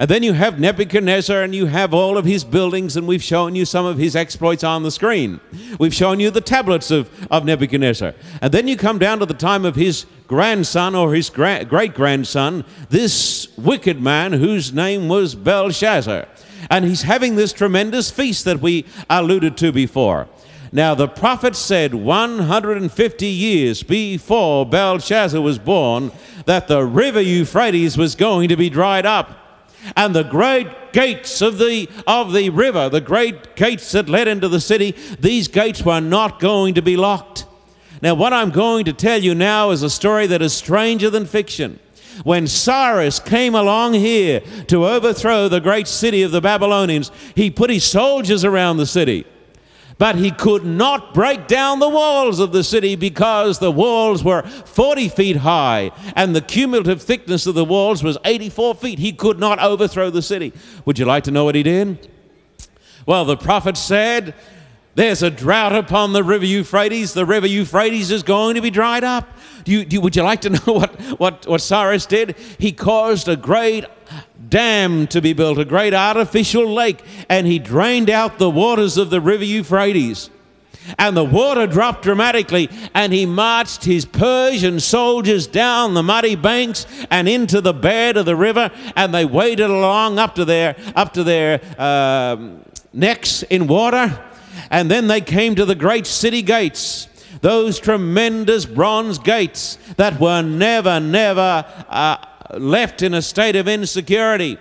And 0.00 0.08
then 0.08 0.22
you 0.22 0.32
have 0.32 0.60
Nebuchadnezzar 0.60 1.42
and 1.42 1.52
you 1.52 1.66
have 1.66 1.92
all 1.92 2.16
of 2.16 2.24
his 2.24 2.44
buildings, 2.44 2.96
and 2.96 3.08
we've 3.08 3.22
shown 3.22 3.56
you 3.56 3.64
some 3.64 3.84
of 3.84 3.98
his 3.98 4.14
exploits 4.14 4.62
on 4.62 4.84
the 4.84 4.92
screen. 4.92 5.40
We've 5.80 5.94
shown 5.94 6.20
you 6.20 6.30
the 6.30 6.40
tablets 6.40 6.92
of, 6.92 7.10
of 7.32 7.44
Nebuchadnezzar. 7.44 8.14
And 8.40 8.54
then 8.54 8.68
you 8.68 8.76
come 8.76 9.00
down 9.00 9.18
to 9.18 9.26
the 9.26 9.34
time 9.34 9.64
of 9.64 9.74
his 9.74 10.06
grandson 10.28 10.94
or 10.94 11.14
his 11.14 11.30
gra- 11.30 11.64
great 11.64 11.94
grandson, 11.94 12.64
this 12.90 13.48
wicked 13.58 14.00
man 14.00 14.32
whose 14.32 14.72
name 14.72 15.08
was 15.08 15.34
Belshazzar. 15.34 16.28
And 16.70 16.84
he's 16.84 17.02
having 17.02 17.34
this 17.34 17.52
tremendous 17.52 18.08
feast 18.08 18.44
that 18.44 18.60
we 18.60 18.86
alluded 19.10 19.56
to 19.56 19.72
before. 19.72 20.28
Now, 20.70 20.94
the 20.94 21.08
prophet 21.08 21.56
said 21.56 21.94
150 21.94 23.26
years 23.26 23.82
before 23.82 24.64
Belshazzar 24.64 25.40
was 25.40 25.58
born 25.58 26.12
that 26.44 26.68
the 26.68 26.84
river 26.84 27.20
Euphrates 27.20 27.96
was 27.96 28.14
going 28.14 28.48
to 28.50 28.56
be 28.56 28.70
dried 28.70 29.06
up 29.06 29.47
and 29.96 30.14
the 30.14 30.24
great 30.24 30.92
gates 30.92 31.40
of 31.40 31.58
the 31.58 31.88
of 32.06 32.32
the 32.32 32.50
river 32.50 32.88
the 32.88 33.00
great 33.00 33.56
gates 33.56 33.92
that 33.92 34.08
led 34.08 34.28
into 34.28 34.48
the 34.48 34.60
city 34.60 34.94
these 35.20 35.48
gates 35.48 35.82
were 35.82 36.00
not 36.00 36.40
going 36.40 36.74
to 36.74 36.82
be 36.82 36.96
locked. 36.96 37.46
Now 38.02 38.14
what 38.14 38.32
i'm 38.32 38.50
going 38.50 38.84
to 38.86 38.92
tell 38.92 39.20
you 39.20 39.34
now 39.34 39.70
is 39.70 39.82
a 39.82 39.90
story 39.90 40.26
that 40.28 40.42
is 40.42 40.52
stranger 40.52 41.10
than 41.10 41.26
fiction. 41.26 41.78
When 42.24 42.46
cyrus 42.46 43.20
came 43.20 43.54
along 43.54 43.94
here 43.94 44.40
to 44.66 44.86
overthrow 44.86 45.48
the 45.48 45.60
great 45.60 45.86
city 45.86 46.22
of 46.22 46.32
the 46.32 46.40
babylonians 46.40 47.10
he 47.34 47.50
put 47.50 47.70
his 47.70 47.84
soldiers 47.84 48.44
around 48.44 48.78
the 48.78 48.86
city 48.86 49.24
but 49.98 50.14
he 50.14 50.30
could 50.30 50.64
not 50.64 51.12
break 51.12 51.48
down 51.48 51.80
the 51.80 51.88
walls 51.88 52.38
of 52.38 52.52
the 52.52 52.62
city 52.62 52.94
because 52.94 53.58
the 53.58 53.70
walls 53.70 54.22
were 54.22 54.42
40 54.42 55.08
feet 55.08 55.36
high 55.36 55.90
and 56.14 56.34
the 56.34 56.40
cumulative 56.40 57.02
thickness 57.02 57.46
of 57.46 57.56
the 57.56 57.64
walls 57.64 58.02
was 58.02 58.16
84 58.24 58.76
feet. 58.76 59.00
He 59.00 59.12
could 59.12 59.40
not 59.40 59.58
overthrow 59.58 60.10
the 60.10 60.22
city. 60.22 60.52
Would 60.84 60.98
you 60.98 61.04
like 61.04 61.24
to 61.24 61.32
know 61.32 61.44
what 61.44 61.56
he 61.56 61.64
did? 61.64 62.08
Well, 63.06 63.24
the 63.24 63.36
prophet 63.36 63.76
said, 63.76 64.34
There's 64.94 65.22
a 65.22 65.30
drought 65.30 65.74
upon 65.74 66.12
the 66.12 66.22
river 66.22 66.44
Euphrates. 66.44 67.14
The 67.14 67.26
river 67.26 67.46
Euphrates 67.46 68.10
is 68.10 68.22
going 68.22 68.54
to 68.54 68.60
be 68.60 68.70
dried 68.70 69.02
up. 69.02 69.28
Do 69.64 69.72
you, 69.72 69.84
do 69.84 70.00
would 70.00 70.14
you 70.14 70.22
like 70.22 70.42
to 70.42 70.50
know 70.50 70.72
what, 70.74 71.00
what, 71.18 71.46
what 71.46 71.60
Cyrus 71.60 72.06
did? 72.06 72.36
He 72.58 72.70
caused 72.70 73.26
a 73.26 73.36
great 73.36 73.84
dam 74.48 75.06
to 75.08 75.20
be 75.20 75.32
built, 75.32 75.58
a 75.58 75.64
great 75.64 75.94
artificial 75.94 76.72
lake, 76.72 77.02
and 77.28 77.46
he 77.46 77.58
drained 77.58 78.10
out 78.10 78.38
the 78.38 78.50
waters 78.50 78.96
of 78.96 79.10
the 79.10 79.20
river 79.20 79.44
Euphrates. 79.44 80.30
and 80.96 81.16
the 81.16 81.24
water 81.24 81.66
dropped 81.66 82.02
dramatically, 82.02 82.70
and 82.94 83.12
he 83.12 83.26
marched 83.26 83.84
his 83.84 84.06
Persian 84.06 84.80
soldiers 84.80 85.46
down 85.46 85.92
the 85.94 86.02
muddy 86.02 86.34
banks 86.34 86.86
and 87.10 87.28
into 87.28 87.60
the 87.60 87.74
bed 87.74 88.16
of 88.16 88.24
the 88.24 88.36
river, 88.36 88.70
and 88.96 89.12
they 89.12 89.24
waded 89.24 89.68
along 89.68 90.18
up 90.18 90.34
to 90.36 90.44
their 90.44 90.76
up 90.94 91.12
to 91.12 91.24
their 91.24 91.60
um 91.78 92.64
necks 92.92 93.42
in 93.44 93.66
water, 93.66 94.18
and 94.70 94.90
then 94.90 95.08
they 95.08 95.20
came 95.20 95.54
to 95.54 95.64
the 95.64 95.74
great 95.74 96.06
city 96.06 96.42
gates. 96.42 97.06
Those 97.40 97.78
tremendous 97.78 98.66
bronze 98.66 99.18
gates 99.18 99.78
that 99.96 100.18
were 100.18 100.42
never, 100.42 100.98
never 100.98 101.64
uh, 101.88 102.16
left 102.54 103.02
in 103.02 103.14
a 103.14 103.22
state 103.22 103.56
of 103.56 103.68
insecurity. 103.68 104.58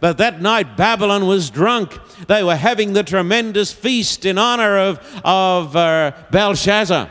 But 0.00 0.18
that 0.18 0.40
night 0.40 0.76
Babylon 0.76 1.26
was 1.26 1.50
drunk. 1.50 1.98
They 2.26 2.42
were 2.42 2.56
having 2.56 2.92
the 2.92 3.02
tremendous 3.02 3.72
feast 3.72 4.24
in 4.24 4.38
honor 4.38 4.76
of, 4.78 5.20
of 5.24 5.74
uh, 5.74 6.12
Belshazzar. 6.30 7.10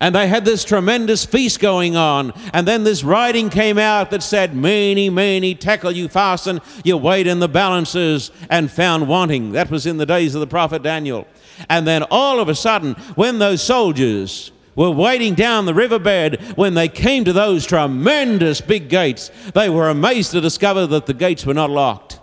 And 0.00 0.16
they 0.16 0.26
had 0.26 0.44
this 0.44 0.64
tremendous 0.64 1.24
feast 1.24 1.60
going 1.60 1.94
on. 1.94 2.32
And 2.52 2.66
then 2.66 2.82
this 2.82 3.04
writing 3.04 3.50
came 3.50 3.78
out 3.78 4.10
that 4.10 4.22
said, 4.22 4.52
Mene, 4.52 5.14
mene, 5.14 5.56
tekel, 5.56 5.92
upharsin, 5.92 6.60
you 6.84 6.96
weighed 6.96 7.28
in 7.28 7.38
the 7.38 7.48
balances 7.48 8.32
and 8.50 8.68
found 8.68 9.06
wanting. 9.06 9.52
That 9.52 9.70
was 9.70 9.86
in 9.86 9.98
the 9.98 10.06
days 10.06 10.34
of 10.34 10.40
the 10.40 10.46
prophet 10.48 10.82
Daniel. 10.82 11.26
And 11.68 11.86
then 11.86 12.02
all 12.10 12.40
of 12.40 12.48
a 12.48 12.54
sudden, 12.54 12.94
when 13.14 13.38
those 13.38 13.62
soldiers 13.62 14.50
were 14.74 14.90
wading 14.90 15.34
down 15.34 15.66
the 15.66 15.74
riverbed, 15.74 16.40
when 16.56 16.74
they 16.74 16.88
came 16.88 17.24
to 17.24 17.32
those 17.32 17.66
tremendous 17.66 18.60
big 18.60 18.88
gates, 18.88 19.30
they 19.54 19.68
were 19.68 19.88
amazed 19.88 20.32
to 20.32 20.40
discover 20.40 20.86
that 20.86 21.06
the 21.06 21.14
gates 21.14 21.44
were 21.44 21.54
not 21.54 21.70
locked. 21.70 22.20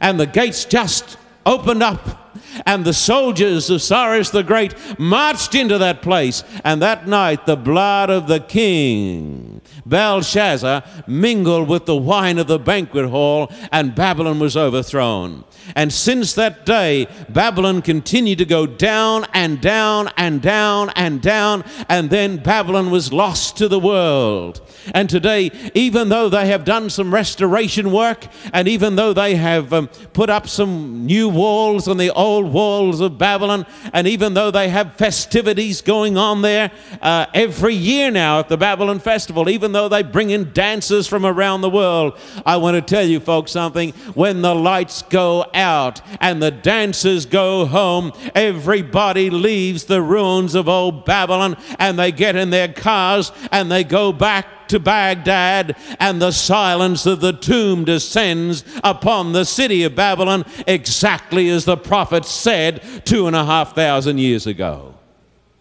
And 0.00 0.18
the 0.18 0.26
gates 0.26 0.64
just 0.64 1.18
opened 1.44 1.82
up 1.82 2.22
and 2.66 2.84
the 2.84 2.94
soldiers 2.94 3.70
of 3.70 3.82
Cyrus 3.82 4.30
the 4.30 4.42
Great 4.42 4.74
marched 4.98 5.54
into 5.54 5.78
that 5.78 6.02
place. 6.02 6.44
And 6.64 6.82
that 6.82 7.06
night, 7.06 7.46
the 7.46 7.56
blood 7.56 8.10
of 8.10 8.26
the 8.26 8.40
king, 8.40 9.51
Belshazzar, 9.86 10.84
mingled 11.06 11.68
with 11.68 11.86
the 11.86 11.96
wine 11.96 12.38
of 12.38 12.46
the 12.46 12.58
banquet 12.58 13.08
hall, 13.10 13.50
and 13.70 13.94
Babylon 13.94 14.38
was 14.38 14.56
overthrown. 14.56 15.44
And 15.76 15.92
since 15.92 16.34
that 16.34 16.66
day, 16.66 17.06
Babylon 17.28 17.82
continued 17.82 18.38
to 18.38 18.44
go 18.44 18.66
down 18.66 19.26
and 19.32 19.60
down 19.60 20.10
and 20.16 20.42
down 20.42 20.90
and 20.96 21.22
down, 21.22 21.64
and 21.88 22.10
then 22.10 22.38
Babylon 22.38 22.90
was 22.90 23.12
lost 23.12 23.56
to 23.58 23.68
the 23.68 23.78
world. 23.78 24.60
And 24.94 25.08
today, 25.08 25.50
even 25.74 26.08
though 26.08 26.28
they 26.28 26.48
have 26.48 26.64
done 26.64 26.90
some 26.90 27.14
restoration 27.14 27.92
work, 27.92 28.26
and 28.52 28.66
even 28.66 28.96
though 28.96 29.12
they 29.12 29.36
have 29.36 29.72
um, 29.72 29.88
put 30.12 30.30
up 30.30 30.48
some 30.48 31.06
new 31.06 31.28
walls 31.28 31.86
on 31.88 31.96
the 31.96 32.10
old 32.10 32.52
walls 32.52 33.00
of 33.00 33.18
Babylon, 33.18 33.66
and 33.92 34.06
even 34.06 34.34
though 34.34 34.50
they 34.50 34.68
have 34.68 34.96
festivities 34.96 35.80
going 35.80 36.16
on 36.16 36.42
there 36.42 36.70
uh, 37.00 37.26
every 37.34 37.74
year 37.74 38.10
now 38.10 38.40
at 38.40 38.48
the 38.48 38.56
Babylon 38.56 38.98
Festival, 38.98 39.48
though 39.72 39.88
they 39.88 40.02
bring 40.02 40.30
in 40.30 40.52
dancers 40.52 41.06
from 41.06 41.26
around 41.26 41.60
the 41.60 41.70
world, 41.70 42.18
I 42.46 42.56
want 42.56 42.74
to 42.74 42.82
tell 42.82 43.04
you 43.04 43.20
folks 43.20 43.52
something. 43.52 43.92
When 44.14 44.42
the 44.42 44.54
lights 44.54 45.02
go 45.02 45.46
out 45.54 46.00
and 46.20 46.42
the 46.42 46.50
dancers 46.50 47.26
go 47.26 47.66
home, 47.66 48.12
everybody 48.34 49.30
leaves 49.30 49.84
the 49.84 50.02
ruins 50.02 50.54
of 50.54 50.68
old 50.68 51.04
Babylon 51.04 51.56
and 51.78 51.98
they 51.98 52.12
get 52.12 52.36
in 52.36 52.50
their 52.50 52.68
cars 52.68 53.32
and 53.50 53.70
they 53.70 53.84
go 53.84 54.12
back 54.12 54.46
to 54.68 54.80
Baghdad, 54.80 55.76
and 56.00 56.20
the 56.20 56.30
silence 56.30 57.04
of 57.04 57.20
the 57.20 57.32
tomb 57.32 57.84
descends 57.84 58.64
upon 58.82 59.32
the 59.32 59.44
city 59.44 59.84
of 59.84 59.94
Babylon, 59.94 60.46
exactly 60.66 61.50
as 61.50 61.66
the 61.66 61.76
prophet 61.76 62.24
said 62.24 62.82
two 63.04 63.26
and 63.26 63.36
a 63.36 63.44
half 63.44 63.74
thousand 63.74 64.16
years 64.16 64.46
ago. 64.46 64.94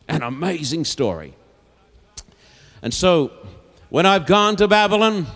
An 0.08 0.24
amazing 0.24 0.86
story. 0.86 1.36
And 2.82 2.94
so, 2.94 3.32
when 3.92 4.06
I've 4.06 4.26
gone 4.26 4.56
to 4.56 4.70
Babylon, 4.70 5.28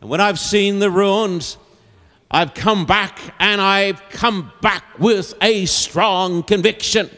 and 0.00 0.10
when 0.10 0.20
I've 0.20 0.40
seen 0.40 0.80
the 0.80 0.90
ruins, 0.90 1.56
I've 2.28 2.52
come 2.52 2.84
back 2.84 3.20
and 3.38 3.60
I've 3.60 4.02
come 4.08 4.50
back 4.60 4.98
with 4.98 5.34
a 5.40 5.66
strong 5.66 6.42
conviction. 6.42 7.08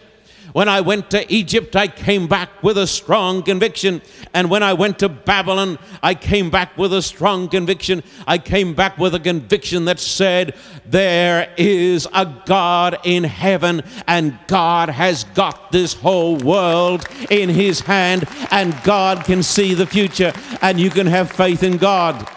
When 0.54 0.68
I 0.68 0.82
went 0.82 1.10
to 1.10 1.34
Egypt, 1.34 1.74
I 1.74 1.88
came 1.88 2.28
back 2.28 2.62
with 2.62 2.78
a 2.78 2.86
strong 2.86 3.42
conviction. 3.42 4.00
And 4.32 4.48
when 4.48 4.62
I 4.62 4.72
went 4.72 5.00
to 5.00 5.08
Babylon, 5.08 5.80
I 6.00 6.14
came 6.14 6.48
back 6.48 6.78
with 6.78 6.92
a 6.92 7.02
strong 7.02 7.48
conviction. 7.48 8.04
I 8.24 8.38
came 8.38 8.72
back 8.72 8.96
with 8.96 9.16
a 9.16 9.18
conviction 9.18 9.86
that 9.86 9.98
said, 9.98 10.54
There 10.86 11.52
is 11.56 12.06
a 12.14 12.32
God 12.46 13.00
in 13.02 13.24
heaven, 13.24 13.82
and 14.06 14.38
God 14.46 14.90
has 14.90 15.24
got 15.24 15.72
this 15.72 15.92
whole 15.92 16.36
world 16.36 17.04
in 17.30 17.48
His 17.48 17.80
hand, 17.80 18.22
and 18.52 18.80
God 18.84 19.24
can 19.24 19.42
see 19.42 19.74
the 19.74 19.86
future, 19.86 20.32
and 20.62 20.78
you 20.78 20.88
can 20.88 21.08
have 21.08 21.32
faith 21.32 21.64
in 21.64 21.78
God. 21.78 22.30